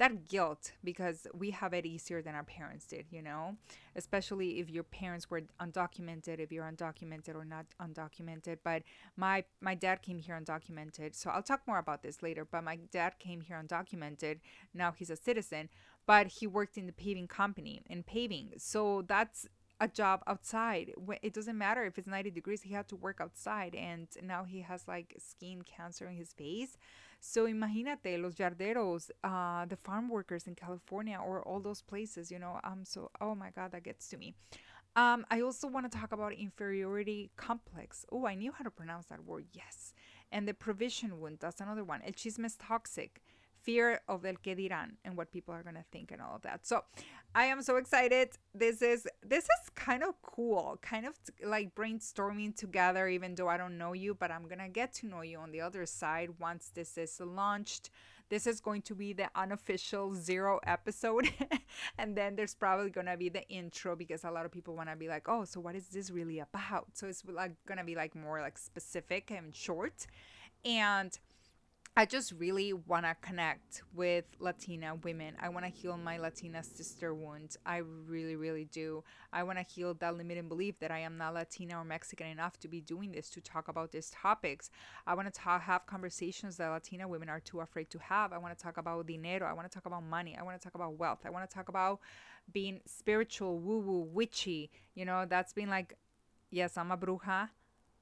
that 0.02 0.28
guilt 0.28 0.72
because 0.84 1.28
we 1.32 1.52
have 1.52 1.76
it 1.76 1.86
easier 1.86 2.24
than 2.24 2.34
our 2.34 2.44
parents 2.44 2.88
did, 2.88 3.06
you 3.12 3.22
know, 3.22 3.56
especially 3.96 4.60
if 4.60 4.68
your 4.68 4.82
parents 4.82 5.30
were 5.30 5.44
undocumented, 5.62 6.40
if 6.40 6.52
you're 6.52 6.66
undocumented 6.66 7.36
or 7.36 7.46
not 7.46 7.68
undocumented. 7.80 8.58
But 8.64 8.82
my 9.16 9.44
my 9.62 9.76
dad 9.76 10.02
came 10.02 10.18
here 10.18 10.42
undocumented, 10.44 11.14
so 11.14 11.30
I'll 11.30 11.44
talk 11.44 11.62
more 11.68 11.78
about 11.78 12.02
this 12.02 12.24
later. 12.24 12.44
But 12.44 12.64
my 12.64 12.80
dad 12.92 13.20
came 13.20 13.42
here 13.42 13.64
undocumented. 13.64 14.40
Now 14.74 14.92
he's 14.92 15.12
a 15.12 15.16
citizen, 15.16 15.70
but 16.08 16.26
he 16.26 16.48
worked 16.48 16.80
in 16.80 16.88
the 16.88 16.94
paving 16.94 17.28
company 17.28 17.84
in 17.88 18.02
paving, 18.02 18.54
so 18.58 19.04
that's 19.08 19.48
a 19.82 19.88
job 19.88 20.22
outside. 20.28 20.94
It 21.22 21.34
doesn't 21.34 21.58
matter 21.58 21.84
if 21.84 21.98
it's 21.98 22.08
90 22.08 22.32
degrees, 22.32 22.62
he 22.62 22.74
had 22.74 22.88
to 22.90 22.96
work 22.96 23.20
outside. 23.20 23.76
And 23.76 24.08
now 24.24 24.44
he 24.44 24.62
has 24.62 24.88
like 24.88 25.16
skin 25.18 25.64
cancer 25.64 26.08
in 26.08 26.16
his 26.16 26.32
face. 26.32 26.78
So 27.20 27.48
imagínate, 27.48 28.22
los 28.22 28.36
yarderos, 28.36 29.10
uh, 29.24 29.66
the 29.66 29.76
farm 29.76 30.08
workers 30.08 30.48
in 30.48 30.56
California 30.56 31.20
or 31.20 31.42
all 31.42 31.60
those 31.60 31.82
places, 31.82 32.32
you 32.32 32.40
know. 32.40 32.60
Um, 32.64 32.86
so, 32.86 33.10
oh 33.20 33.36
my 33.36 33.50
God, 33.50 33.72
that 33.72 33.84
gets 33.84 34.08
to 34.10 34.18
me. 34.18 34.36
Um, 34.96 35.26
I 35.32 35.42
also 35.42 35.68
want 35.68 35.92
to 35.92 35.98
talk 35.98 36.12
about 36.12 36.34
inferiority 36.34 37.32
complex. 37.36 38.06
Oh, 38.12 38.28
I 38.28 38.36
knew 38.36 38.52
how 38.52 38.64
to 38.64 38.72
pronounce 38.72 39.08
that 39.08 39.24
word. 39.26 39.46
Yes. 39.54 39.94
And 40.32 40.48
the 40.48 40.54
provision 40.54 41.20
wound. 41.20 41.38
That's 41.40 41.62
another 41.62 41.84
one. 41.84 42.02
El 42.06 42.14
chisme 42.14 42.46
es 42.46 42.56
toxic 42.56 43.22
fear 43.64 44.02
of 44.08 44.26
el 44.26 44.36
que 44.36 44.56
dirán 44.56 44.92
and 45.06 45.18
what 45.18 45.32
people 45.32 45.54
are 45.54 45.64
going 45.64 45.76
to 45.76 45.86
think 45.92 46.12
and 46.12 46.22
all 46.22 46.36
of 46.36 46.42
that. 46.42 46.66
So, 46.66 46.84
I 47.34 47.46
am 47.46 47.62
so 47.62 47.78
excited. 47.78 48.30
This 48.54 48.82
is 48.82 49.08
this 49.24 49.46
is 49.46 49.70
kind 49.74 50.04
of 50.04 50.22
cool. 50.22 50.78
Kind 50.82 51.06
of 51.06 51.14
like 51.44 51.74
brainstorming 51.76 52.56
together 52.58 53.08
even 53.08 53.36
though 53.36 53.48
I 53.48 53.56
don't 53.58 53.78
know 53.78 53.94
you, 53.94 54.14
but 54.14 54.32
I'm 54.32 54.44
going 54.44 54.60
to 54.60 54.68
get 54.68 54.94
to 54.96 55.08
know 55.08 55.22
you 55.22 55.38
on 55.38 55.52
the 55.52 55.62
other 55.62 55.86
side 55.86 56.32
once 56.40 56.72
this 56.74 56.98
is 56.98 57.22
launched. 57.22 57.90
This 58.30 58.48
is 58.48 58.60
going 58.60 58.82
to 58.84 58.96
be 58.96 59.14
the 59.14 59.30
unofficial 59.36 60.14
zero 60.14 60.60
episode. 60.66 61.32
and 61.98 62.18
then 62.18 62.36
there's 62.36 62.56
probably 62.56 62.90
going 62.90 63.08
to 63.08 63.18
be 63.18 63.30
the 63.30 63.48
intro 63.50 63.96
because 63.96 64.24
a 64.26 64.32
lot 64.32 64.46
of 64.46 64.52
people 64.52 64.76
want 64.76 64.90
to 64.90 64.96
be 64.98 65.08
like, 65.08 65.30
"Oh, 65.30 65.46
so 65.46 65.62
what 65.62 65.76
is 65.76 65.88
this 65.88 66.12
really 66.12 66.40
about?" 66.40 66.88
So 66.94 67.08
it's 67.08 67.24
like 67.26 67.54
going 67.66 67.78
to 67.78 67.86
be 67.86 67.96
like 67.96 68.14
more 68.14 68.42
like 68.42 68.58
specific 68.58 69.32
and 69.32 69.56
short. 69.56 70.06
And 70.66 71.18
I 71.98 72.06
just 72.06 72.32
really 72.32 72.72
want 72.72 73.06
to 73.06 73.16
connect 73.22 73.84
with 73.94 74.24
Latina 74.40 74.96
women. 74.96 75.36
I 75.42 75.50
want 75.50 75.66
to 75.66 75.72
heal 75.72 75.98
my 75.98 76.18
Latina 76.18 76.64
sister 76.64 77.14
wounds. 77.14 77.58
I 77.66 77.82
really, 78.08 78.38
really 78.38 78.64
do. 78.64 79.04
I 79.34 79.44
want 79.44 79.58
to 79.58 79.66
heal 79.66 79.94
that 79.96 80.16
limiting 80.16 80.48
belief 80.48 80.80
that 80.80 80.90
I 80.90 81.00
am 81.00 81.18
not 81.18 81.34
Latina 81.34 81.80
or 81.80 81.84
Mexican 81.84 82.28
enough 82.28 82.58
to 82.62 82.70
be 82.70 82.80
doing 82.80 83.12
this, 83.12 83.30
to 83.32 83.42
talk 83.42 83.68
about 83.68 83.92
these 83.92 84.10
topics. 84.10 84.70
I 85.06 85.16
want 85.16 85.34
to 85.34 85.38
talk, 85.38 85.64
have 85.64 85.86
conversations 85.86 86.56
that 86.58 86.70
Latina 86.70 87.10
women 87.10 87.28
are 87.28 87.42
too 87.42 87.60
afraid 87.60 87.90
to 87.90 88.00
have. 88.00 88.32
I 88.32 88.38
want 88.38 88.58
to 88.58 88.64
talk 88.64 88.78
about 88.78 89.06
dinero. 89.06 89.46
I 89.46 89.52
want 89.52 89.70
to 89.70 89.74
talk 89.74 89.86
about 89.86 90.04
money. 90.04 90.38
I 90.40 90.44
want 90.44 90.58
to 90.60 90.64
talk 90.64 90.76
about 90.76 90.98
wealth. 90.98 91.20
I 91.26 91.30
want 91.30 91.50
to 91.50 91.54
talk 91.54 91.68
about 91.68 92.00
being 92.54 92.80
spiritual, 92.86 93.60
woo 93.60 93.80
woo, 93.80 94.08
witchy. 94.14 94.72
You 94.96 95.04
know, 95.04 95.26
that's 95.28 95.52
been 95.52 95.70
like, 95.70 95.98
yes, 96.52 96.78
I'm 96.78 96.92
a 96.92 96.98
bruja 96.98 97.50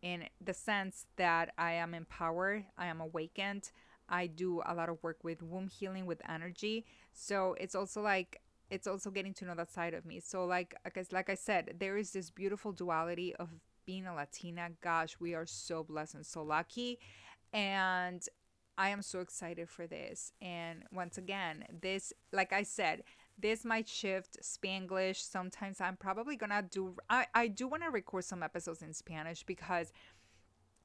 in 0.01 0.25
the 0.43 0.53
sense 0.53 1.05
that 1.17 1.53
I 1.57 1.73
am 1.73 1.93
empowered, 1.93 2.65
I 2.77 2.87
am 2.87 3.01
awakened. 3.01 3.71
I 4.07 4.27
do 4.27 4.61
a 4.65 4.73
lot 4.73 4.89
of 4.89 5.01
work 5.03 5.23
with 5.23 5.43
womb 5.43 5.67
healing 5.67 6.05
with 6.05 6.21
energy. 6.27 6.85
So 7.13 7.55
it's 7.59 7.75
also 7.75 8.01
like 8.01 8.41
it's 8.69 8.87
also 8.87 9.09
getting 9.09 9.33
to 9.35 9.45
know 9.45 9.55
that 9.55 9.71
side 9.71 9.93
of 9.93 10.05
me. 10.05 10.19
So 10.19 10.45
like 10.45 10.75
I 10.85 10.89
guess 10.89 11.11
like 11.11 11.29
I 11.29 11.35
said, 11.35 11.75
there 11.79 11.97
is 11.97 12.11
this 12.11 12.29
beautiful 12.29 12.71
duality 12.71 13.35
of 13.35 13.49
being 13.85 14.05
a 14.05 14.13
Latina. 14.13 14.69
Gosh, 14.81 15.17
we 15.19 15.33
are 15.33 15.45
so 15.45 15.83
blessed 15.83 16.15
and 16.15 16.25
so 16.25 16.43
lucky. 16.43 16.99
And 17.53 18.23
I 18.77 18.89
am 18.89 19.01
so 19.01 19.19
excited 19.19 19.69
for 19.69 19.87
this. 19.87 20.31
And 20.41 20.83
once 20.91 21.17
again, 21.17 21.65
this 21.81 22.13
like 22.31 22.53
I 22.53 22.63
said, 22.63 23.03
this 23.41 23.65
might 23.65 23.87
shift 23.87 24.37
Spanglish. 24.41 25.17
Sometimes 25.17 25.81
I'm 25.81 25.97
probably 25.97 26.35
gonna 26.35 26.61
do 26.61 26.95
I, 27.09 27.27
I 27.33 27.47
do 27.47 27.67
want 27.67 27.83
to 27.83 27.89
record 27.89 28.25
some 28.25 28.43
episodes 28.43 28.81
in 28.81 28.93
Spanish 28.93 29.43
because 29.43 29.91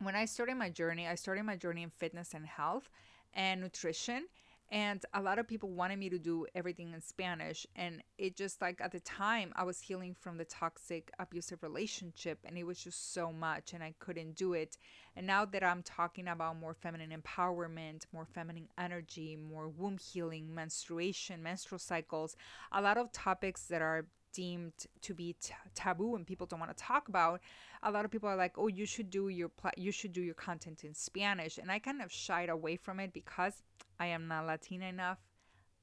when 0.01 0.15
I 0.15 0.25
started 0.25 0.57
my 0.57 0.71
journey, 0.71 1.07
I 1.07 1.15
started 1.15 1.45
my 1.45 1.57
journey 1.57 1.83
in 1.83 1.91
fitness 1.91 2.35
and 2.35 2.47
health 2.47 2.91
and 3.33 3.61
nutrition 3.61 4.27
and 4.71 5.05
a 5.15 5.21
lot 5.21 5.39
of 5.39 5.47
people 5.47 5.71
wanted 5.71 5.99
me 5.99 6.09
to 6.11 6.19
do 6.19 6.47
everything 6.55 6.93
in 6.93 7.01
Spanish. 7.01 7.67
And 7.77 8.03
it 8.19 8.37
just 8.37 8.61
like 8.61 8.81
at 8.81 8.93
the 8.93 9.01
time 9.01 9.53
I 9.57 9.65
was 9.65 9.81
healing 9.81 10.15
from 10.19 10.39
the 10.39 10.45
toxic 10.45 11.11
abusive 11.19 11.63
relationship 11.63 12.39
and 12.45 12.57
it 12.57 12.65
was 12.65 12.83
just 12.83 13.13
so 13.13 13.33
much 13.33 13.73
and 13.73 13.83
I 13.83 13.95
couldn't 13.99 14.37
do 14.37 14.55
it. 14.55 14.77
And 15.17 15.27
now 15.27 15.45
that 15.45 15.63
I'm 15.63 15.83
talking 15.83 16.29
about 16.29 16.59
more 16.59 16.75
feminine 16.75 17.11
empowerment 17.11 18.03
more 18.13 18.27
feminine 18.27 18.69
energy 18.79 19.37
more 19.37 19.69
womb 19.69 19.99
healing 19.99 20.53
menstruation 20.55 21.43
menstrual 21.43 21.79
cycles 21.79 22.37
a 22.73 22.83
lot 22.83 22.99
of 22.99 23.13
topics 23.13 23.67
that 23.67 23.81
are 23.83 24.07
deemed 24.35 24.73
to 25.01 25.15
be 25.15 25.35
t- 25.41 25.55
taboo 25.75 26.17
and 26.17 26.27
people 26.27 26.47
don't 26.47 26.61
want 26.61 26.77
to 26.77 26.83
talk 26.83 27.09
about 27.09 27.41
a 27.85 27.91
lot 27.91 28.05
of 28.05 28.11
people 28.11 28.29
are 28.29 28.37
like 28.37 28.59
oh 28.59 28.67
you 28.67 28.85
should 28.85 29.09
do 29.09 29.29
your 29.29 29.51
you 29.77 29.93
should 29.93 30.13
do 30.13 30.21
your 30.21 30.35
content 30.35 30.85
in 30.85 30.93
spanish. 30.93 31.57
And 31.57 31.71
i 31.71 31.79
kind 31.79 32.03
of 32.03 32.13
shied 32.13 32.51
away 32.51 32.77
from 32.77 33.01
it 33.01 33.13
because 33.13 33.63
i 34.01 34.07
am 34.07 34.27
not 34.29 34.47
latina 34.47 34.87
enough 34.87 35.19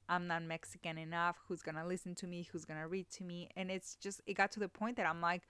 i'm 0.09 0.27
not 0.27 0.43
mexican 0.43 0.97
enough 0.97 1.37
who's 1.47 1.61
gonna 1.61 1.87
listen 1.87 2.13
to 2.15 2.27
me 2.27 2.47
who's 2.51 2.65
gonna 2.65 2.87
read 2.87 3.09
to 3.11 3.23
me? 3.23 3.49
And 3.55 3.71
it's 3.71 3.95
just 3.95 4.21
it 4.27 4.35
got 4.35 4.51
to 4.51 4.59
the 4.59 4.69
point 4.69 4.97
that 4.97 5.07
i'm 5.07 5.21
like 5.21 5.43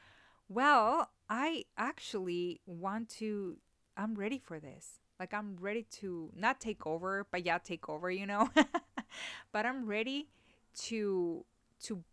well 0.47 1.09
i 1.29 1.65
actually 1.77 2.61
want 2.65 3.09
to 3.09 3.57
i'm 3.97 4.15
ready 4.15 4.39
for 4.39 4.59
this. 4.59 4.99
Like 5.19 5.33
i'm 5.33 5.57
ready 5.59 5.85
to 5.99 6.29
not 6.35 6.59
take 6.61 6.85
over 6.85 7.25
but 7.31 7.45
yeah 7.45 7.57
take 7.57 7.89
over 7.89 8.11
you 8.11 8.27
know? 8.27 8.49
But 9.51 9.65
i'm 9.65 9.85
ready 9.85 10.29
to 10.87 11.43
to 11.83 12.03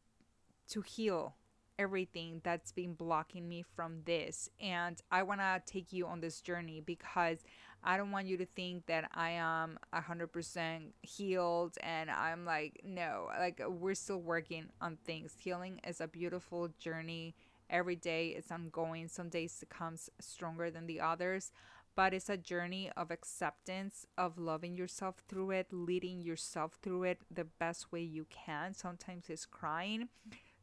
to 0.69 0.83
heal 0.83 1.35
everything 1.79 2.41
that's 2.43 2.73
been 2.73 2.95
blocking 2.95 3.49
me 3.49 3.63
from 3.63 4.03
this. 4.05 4.51
And 4.61 5.01
I 5.11 5.23
want 5.23 5.41
to 5.41 5.63
take 5.65 5.93
you 5.93 6.07
on 6.07 6.21
this 6.21 6.41
journey 6.41 6.81
because 6.81 7.39
I 7.85 7.97
don't 7.97 8.11
want 8.11 8.27
you 8.27 8.37
to 8.39 8.47
think 8.47 8.87
that 8.87 9.09
I 9.15 9.31
am 9.31 9.79
100% 9.95 10.81
healed 11.03 11.79
and 11.81 12.11
I'm 12.11 12.45
like, 12.45 12.81
no, 12.85 13.29
like 13.39 13.63
we're 13.67 13.95
still 13.95 14.21
working 14.21 14.67
on 14.81 14.99
things. 15.05 15.35
Healing 15.39 15.81
is 15.87 16.01
a 16.01 16.09
beautiful 16.09 16.69
journey. 16.79 17.37
Every 17.71 17.97
day 17.97 18.29
it's 18.37 18.51
ongoing. 18.51 19.09
Some 19.09 19.29
days 19.29 19.61
it 19.63 19.71
comes 19.71 20.11
stronger 20.19 20.71
than 20.71 20.87
the 20.87 21.01
others, 21.01 21.53
but 21.95 22.13
it's 22.15 22.29
a 22.31 22.37
journey 22.37 22.91
of 22.97 23.11
acceptance, 23.11 24.07
of 24.17 24.39
loving 24.39 24.75
yourself 24.75 25.23
through 25.29 25.53
it, 25.53 25.69
leading 25.71 26.23
yourself 26.23 26.79
through 26.83 27.05
it 27.05 27.21
the 27.31 27.45
best 27.45 27.93
way 27.93 28.01
you 28.01 28.27
can. 28.31 28.75
Sometimes 28.75 29.27
it's 29.29 29.47
crying 29.47 30.09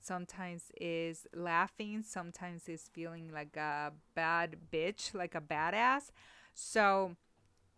sometimes 0.06 0.72
is 0.80 1.28
laughing, 1.34 2.04
sometimes 2.04 2.70
is 2.70 2.90
feeling 2.94 3.32
like 3.34 3.58
a 3.58 3.94
bad 4.16 4.58
bitch, 4.72 5.14
like 5.14 5.36
a 5.36 5.42
badass. 5.42 6.12
So 6.54 7.16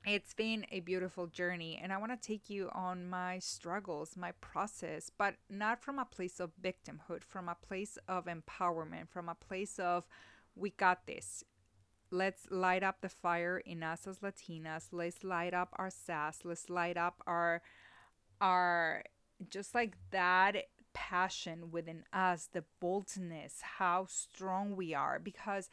it's 0.06 0.34
been 0.34 0.66
a 0.72 0.80
beautiful 0.82 1.28
journey, 1.28 1.80
and 1.82 1.92
I 1.92 1.98
want 1.98 2.12
to 2.12 2.28
take 2.28 2.50
you 2.50 2.70
on 2.74 3.10
my 3.10 3.40
struggles, 3.40 4.16
my 4.16 4.32
process, 4.40 5.12
but 5.18 5.36
not 5.50 5.82
from 5.82 6.00
a 6.00 6.06
place 6.06 6.40
of 6.40 6.52
victimhood, 6.62 7.24
from 7.24 7.50
a 7.50 7.56
place 7.56 7.98
of 8.08 8.26
empowerment, 8.26 9.10
from 9.10 9.28
a 9.28 9.36
place 9.36 9.80
of 9.80 10.06
we 10.56 10.70
got 10.70 11.08
this. 11.08 11.44
Let's 12.10 12.48
light 12.50 12.84
up 12.84 13.02
the 13.02 13.10
fire 13.10 13.58
in 13.58 13.84
us 13.84 14.08
as 14.08 14.20
Latinas. 14.20 14.88
Let's 14.92 15.24
light 15.24 15.54
up 15.54 15.74
our 15.74 15.90
sass. 15.90 16.40
Let's 16.46 16.70
light 16.70 16.98
up 16.98 17.22
our 17.28 17.62
our 18.40 19.04
just 19.50 19.76
like 19.76 19.98
that 20.12 20.56
passion 20.98 21.70
within 21.70 22.04
us, 22.12 22.50
the 22.52 22.64
boldness, 22.80 23.62
how 23.78 24.08
strong 24.10 24.76
we 24.76 24.96
are, 24.96 25.20
because 25.20 25.70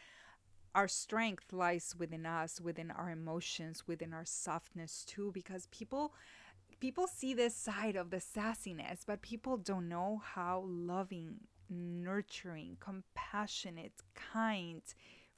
our 0.75 0.87
strength 0.87 1.51
lies 1.51 1.95
within 1.99 2.27
us, 2.27 2.61
within 2.61 2.91
our 2.91 3.11
emotions, 3.11 3.89
within 3.89 4.13
our 4.13 4.27
softness 4.27 5.03
too, 5.07 5.31
because 5.33 5.67
people 5.71 6.13
people 6.79 7.07
see 7.07 7.33
this 7.33 7.57
side 7.57 7.97
of 7.97 8.11
the 8.11 8.19
sassiness, 8.19 9.01
but 9.07 9.23
people 9.23 9.57
don't 9.57 9.89
know 9.89 10.21
how 10.23 10.65
loving, 10.67 11.37
nurturing, 11.71 12.77
compassionate, 12.79 13.95
kind. 14.15 14.83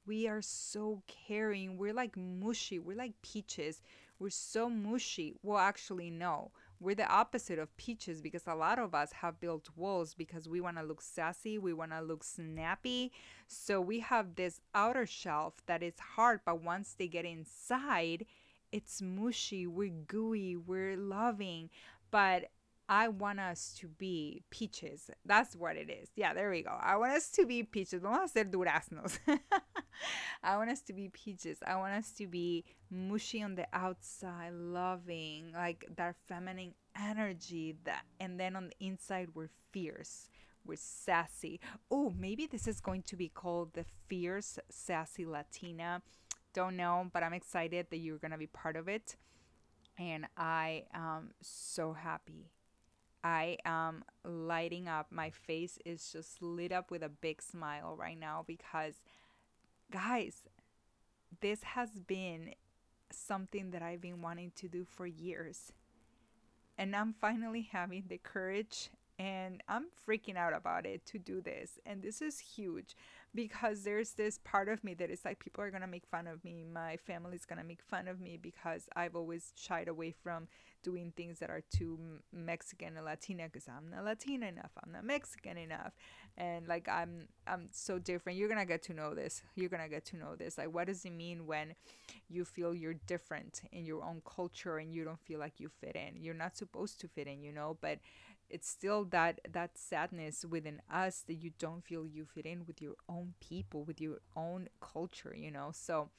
We 0.05 0.27
are 0.27 0.41
so 0.41 1.03
caring. 1.07 1.77
We're 1.77 1.93
like 1.93 2.17
mushy. 2.17 2.79
We're 2.79 2.97
like 2.97 3.21
peaches. 3.21 3.81
We're 4.19 4.31
so 4.31 4.69
mushy. 4.69 5.35
Well, 5.43 5.59
actually, 5.59 6.09
no. 6.09 6.51
We're 6.79 6.95
the 6.95 7.07
opposite 7.07 7.57
of 7.57 7.75
peaches 7.77 8.21
because 8.21 8.43
a 8.45 8.53
lot 8.53 8.77
of 8.77 8.93
us 8.93 9.11
have 9.13 9.39
built 9.39 9.69
walls 9.75 10.13
because 10.13 10.47
we 10.47 10.61
want 10.61 10.77
to 10.77 10.83
look 10.83 11.01
sassy, 11.01 11.57
we 11.57 11.73
want 11.73 11.91
to 11.91 12.01
look 12.01 12.23
snappy. 12.23 13.11
So 13.47 13.81
we 13.81 13.99
have 14.01 14.35
this 14.35 14.61
outer 14.75 15.05
shelf 15.05 15.63
that 15.65 15.81
is 15.81 15.99
hard, 16.15 16.41
but 16.45 16.61
once 16.61 16.95
they 16.97 17.07
get 17.07 17.25
inside, 17.25 18.25
it's 18.71 19.01
mushy, 19.01 19.65
we're 19.65 19.89
gooey, 19.89 20.55
we're 20.55 20.97
loving. 20.97 21.69
But 22.11 22.51
I 22.89 23.09
want 23.09 23.39
us 23.39 23.75
to 23.79 23.87
be 23.87 24.43
peaches. 24.49 25.09
That's 25.25 25.55
what 25.55 25.75
it 25.75 25.89
is. 25.89 26.09
Yeah, 26.15 26.33
there 26.33 26.49
we 26.49 26.61
go. 26.61 26.77
I 26.79 26.95
want 26.95 27.13
us 27.13 27.29
to 27.31 27.45
be 27.45 27.63
peaches. 27.63 28.01
Vamos 28.01 28.29
a 28.31 28.33
ser 28.33 28.45
duraznos. 28.45 29.19
I 30.43 30.55
want 30.57 30.69
us 30.69 30.81
to 30.83 30.93
be 30.93 31.09
peaches. 31.09 31.59
I 31.65 31.75
want 31.75 31.93
us 31.93 32.11
to 32.13 32.27
be 32.27 32.63
mushy 32.89 33.43
on 33.43 33.55
the 33.55 33.67
outside, 33.73 34.53
loving, 34.53 35.51
like 35.53 35.85
that 35.97 36.15
feminine 36.27 36.73
energy 36.99 37.75
that 37.83 38.03
and 38.19 38.39
then 38.39 38.55
on 38.55 38.69
the 38.69 38.85
inside 38.85 39.29
we're 39.35 39.49
fierce 39.71 40.29
we're 40.65 40.75
sassy 40.75 41.59
oh 41.91 42.13
maybe 42.17 42.45
this 42.47 42.67
is 42.67 42.79
going 42.79 43.03
to 43.03 43.15
be 43.15 43.29
called 43.29 43.73
the 43.73 43.85
fierce 44.07 44.57
sassy 44.69 45.25
latina 45.25 46.01
don't 46.53 46.75
know 46.75 47.09
but 47.13 47.23
i'm 47.23 47.33
excited 47.33 47.87
that 47.89 47.97
you're 47.97 48.17
gonna 48.17 48.37
be 48.37 48.47
part 48.47 48.75
of 48.75 48.87
it 48.87 49.15
and 49.97 50.25
i 50.37 50.83
am 50.93 51.31
so 51.41 51.93
happy 51.93 52.49
i 53.27 53.57
am 53.65 54.05
lighting 54.23 54.87
up. 54.87 55.07
My 55.11 55.29
face 55.29 55.77
is 55.85 56.09
just 56.13 56.41
lit 56.41 56.71
up 56.71 56.89
with 56.89 57.03
a 57.03 57.09
big 57.09 57.41
smile 57.41 57.95
right 57.97 58.17
now 58.17 58.45
because 58.47 59.01
guys 59.91 60.43
this 61.41 61.61
has 61.63 61.89
been 62.07 62.53
something 63.11 63.71
that 63.71 63.81
i've 63.81 64.01
been 64.01 64.21
wanting 64.21 64.51
to 64.55 64.67
do 64.69 64.85
for 64.85 65.05
years. 65.05 65.73
And 66.77 66.95
I'm 66.95 67.13
finally 67.19 67.67
having 67.71 68.03
the 68.07 68.19
courage 68.19 68.91
and 69.19 69.63
I'm 69.67 69.85
freaking 70.07 70.37
out 70.37 70.55
about 70.55 70.85
it 70.85 71.05
to 71.07 71.17
do 71.17 71.41
this. 71.41 71.79
And 71.85 72.03
this 72.03 72.21
is 72.21 72.39
huge 72.39 72.95
because 73.33 73.83
there's 73.83 74.11
this 74.11 74.39
part 74.43 74.69
of 74.69 74.83
me 74.83 74.93
that 74.95 75.09
is 75.09 75.25
like 75.25 75.39
people 75.39 75.63
are 75.63 75.71
going 75.71 75.81
to 75.81 75.87
make 75.87 76.05
fun 76.05 76.27
of 76.27 76.43
me. 76.43 76.63
My 76.71 76.97
family's 76.97 77.45
going 77.45 77.59
to 77.59 77.65
make 77.65 77.81
fun 77.81 78.07
of 78.07 78.19
me 78.19 78.37
because 78.41 78.87
I've 78.95 79.15
always 79.15 79.53
shied 79.55 79.87
away 79.87 80.11
from 80.11 80.47
doing 80.83 81.11
things 81.17 81.39
that 81.39 81.49
are 81.49 81.63
too 81.71 81.97
Mexican 82.31 82.95
and 82.95 83.05
Latina 83.05 83.45
because 83.45 83.67
I'm 83.67 83.89
not 83.89 84.05
Latina 84.05 84.47
enough. 84.47 84.71
I'm 84.83 84.91
not 84.91 85.03
Mexican 85.03 85.57
enough. 85.57 85.93
And 86.37 86.67
like 86.67 86.87
I'm 86.87 87.27
I'm 87.47 87.67
so 87.71 87.97
different. 87.97 88.37
You're 88.37 88.47
going 88.47 88.59
to 88.59 88.65
get 88.65 88.83
to 88.83 88.93
know 88.93 89.15
this. 89.15 89.41
You're 89.55 89.69
going 89.69 89.83
to 89.83 89.89
get 89.89 90.05
to 90.05 90.17
know 90.17 90.35
this. 90.35 90.57
Like 90.57 90.71
what 90.71 90.87
does 90.87 91.03
it 91.05 91.11
mean 91.11 91.47
when 91.47 91.73
you 92.29 92.45
feel 92.45 92.73
you're 92.73 92.93
different 92.93 93.61
in 93.71 93.85
your 93.85 94.03
own 94.03 94.21
culture 94.25 94.77
and 94.77 94.93
you 94.93 95.03
don't 95.03 95.19
feel 95.19 95.39
like 95.39 95.59
you 95.59 95.69
fit 95.69 95.95
in? 95.95 96.21
You're 96.21 96.35
not 96.35 96.55
supposed 96.55 96.99
to 97.01 97.07
fit 97.07 97.27
in, 97.27 97.41
you 97.41 97.51
know, 97.51 97.77
but 97.81 97.99
it's 98.49 98.69
still 98.69 99.03
that 99.05 99.39
that 99.51 99.77
sadness 99.77 100.45
within 100.49 100.81
us 100.91 101.23
that 101.27 101.35
you 101.35 101.51
don't 101.59 101.83
feel 101.83 102.05
you 102.05 102.25
fit 102.25 102.45
in 102.45 102.65
with 102.65 102.81
your 102.81 102.95
own 103.09 103.33
people 103.39 103.83
with 103.83 103.99
your 103.99 104.19
own 104.35 104.67
culture 104.79 105.35
you 105.37 105.51
know? 105.51 105.69
So 105.73 106.09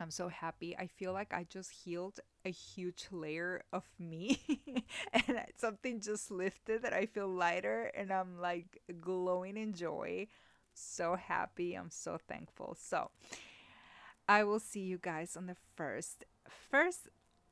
i'm 0.00 0.10
so 0.10 0.28
happy. 0.28 0.76
I 0.76 0.86
feel 0.86 1.12
like 1.12 1.32
i 1.32 1.44
just 1.48 1.70
healed 1.70 2.20
a 2.44 2.50
huge 2.50 3.06
layer 3.10 3.62
of 3.72 3.84
me 3.98 4.40
and 5.12 5.42
something 5.56 6.00
just 6.00 6.30
lifted 6.30 6.82
that 6.82 6.94
i 6.94 7.04
feel 7.04 7.28
lighter 7.28 7.92
and 7.94 8.10
i'm 8.10 8.40
like 8.40 8.80
glowing 9.00 9.56
in 9.56 9.74
joy. 9.74 10.26
So 10.72 11.16
happy. 11.16 11.74
I'm 11.74 11.90
so 11.90 12.18
thankful. 12.28 12.76
So 12.80 13.10
i 14.28 14.44
will 14.44 14.60
see 14.60 14.80
you 14.80 14.98
guys 14.98 15.36
on 15.36 15.46
the 15.46 15.56
first 15.76 16.24
first 16.70 17.08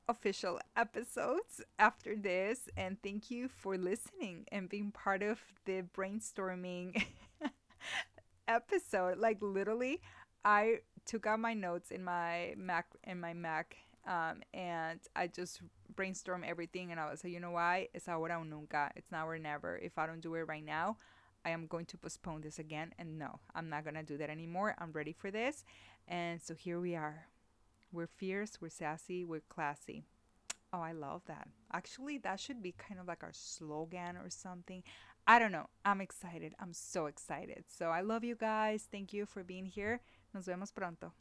official 0.08 0.58
episodes 0.76 1.60
after 1.78 2.16
this. 2.16 2.68
And 2.76 2.96
thank 3.02 3.30
you 3.30 3.48
for 3.48 3.76
listening 3.76 4.46
and 4.50 4.68
being 4.68 4.90
part 4.90 5.22
of 5.22 5.40
the 5.64 5.82
brainstorming 5.96 7.04
episode. 8.48 9.18
Like 9.18 9.38
literally, 9.40 10.00
I 10.44 10.80
took 11.04 11.26
out 11.26 11.40
my 11.40 11.54
notes 11.54 11.90
in 11.90 12.02
my 12.02 12.54
Mac 12.56 12.86
in 13.04 13.20
my 13.20 13.34
Mac 13.34 13.76
um, 14.06 14.40
and 14.54 15.00
I 15.14 15.26
just 15.26 15.60
brainstorm 15.94 16.44
everything 16.46 16.90
and 16.90 17.00
I 17.00 17.10
was 17.10 17.22
like, 17.22 17.32
you 17.32 17.40
know 17.40 17.50
why? 17.50 17.88
It's 17.92 18.08
ahora 18.08 18.38
o 18.38 18.42
nunca. 18.42 18.90
It's 18.96 19.10
now 19.12 19.28
or 19.28 19.38
never. 19.38 19.76
If 19.76 19.98
I 19.98 20.06
don't 20.06 20.20
do 20.20 20.34
it 20.34 20.42
right 20.48 20.64
now, 20.64 20.96
I 21.44 21.50
am 21.50 21.66
going 21.66 21.86
to 21.86 21.98
postpone 21.98 22.40
this 22.40 22.58
again. 22.58 22.92
And 22.98 23.18
no, 23.18 23.40
I'm 23.54 23.68
not 23.68 23.84
gonna 23.84 24.02
do 24.02 24.16
that 24.18 24.30
anymore. 24.30 24.74
I'm 24.78 24.92
ready 24.92 25.12
for 25.12 25.30
this. 25.30 25.64
And 26.06 26.40
so 26.40 26.54
here 26.54 26.80
we 26.80 26.96
are. 26.96 27.26
We're 27.90 28.06
fierce, 28.06 28.60
we're 28.60 28.68
sassy, 28.68 29.24
we're 29.24 29.40
classy. 29.48 30.04
Oh, 30.72 30.80
I 30.80 30.92
love 30.92 31.22
that. 31.26 31.48
Actually, 31.72 32.18
that 32.18 32.38
should 32.38 32.62
be 32.62 32.72
kind 32.72 33.00
of 33.00 33.06
like 33.06 33.22
our 33.22 33.32
slogan 33.32 34.16
or 34.16 34.28
something. 34.28 34.82
I 35.26 35.38
don't 35.38 35.52
know. 35.52 35.68
I'm 35.84 36.00
excited. 36.00 36.54
I'm 36.58 36.72
so 36.72 37.06
excited. 37.06 37.64
So 37.68 37.86
I 37.86 38.02
love 38.02 38.24
you 38.24 38.34
guys. 38.34 38.86
Thank 38.90 39.12
you 39.12 39.24
for 39.24 39.42
being 39.42 39.66
here. 39.66 40.00
Nos 40.34 40.46
vemos 40.46 40.70
pronto. 40.70 41.12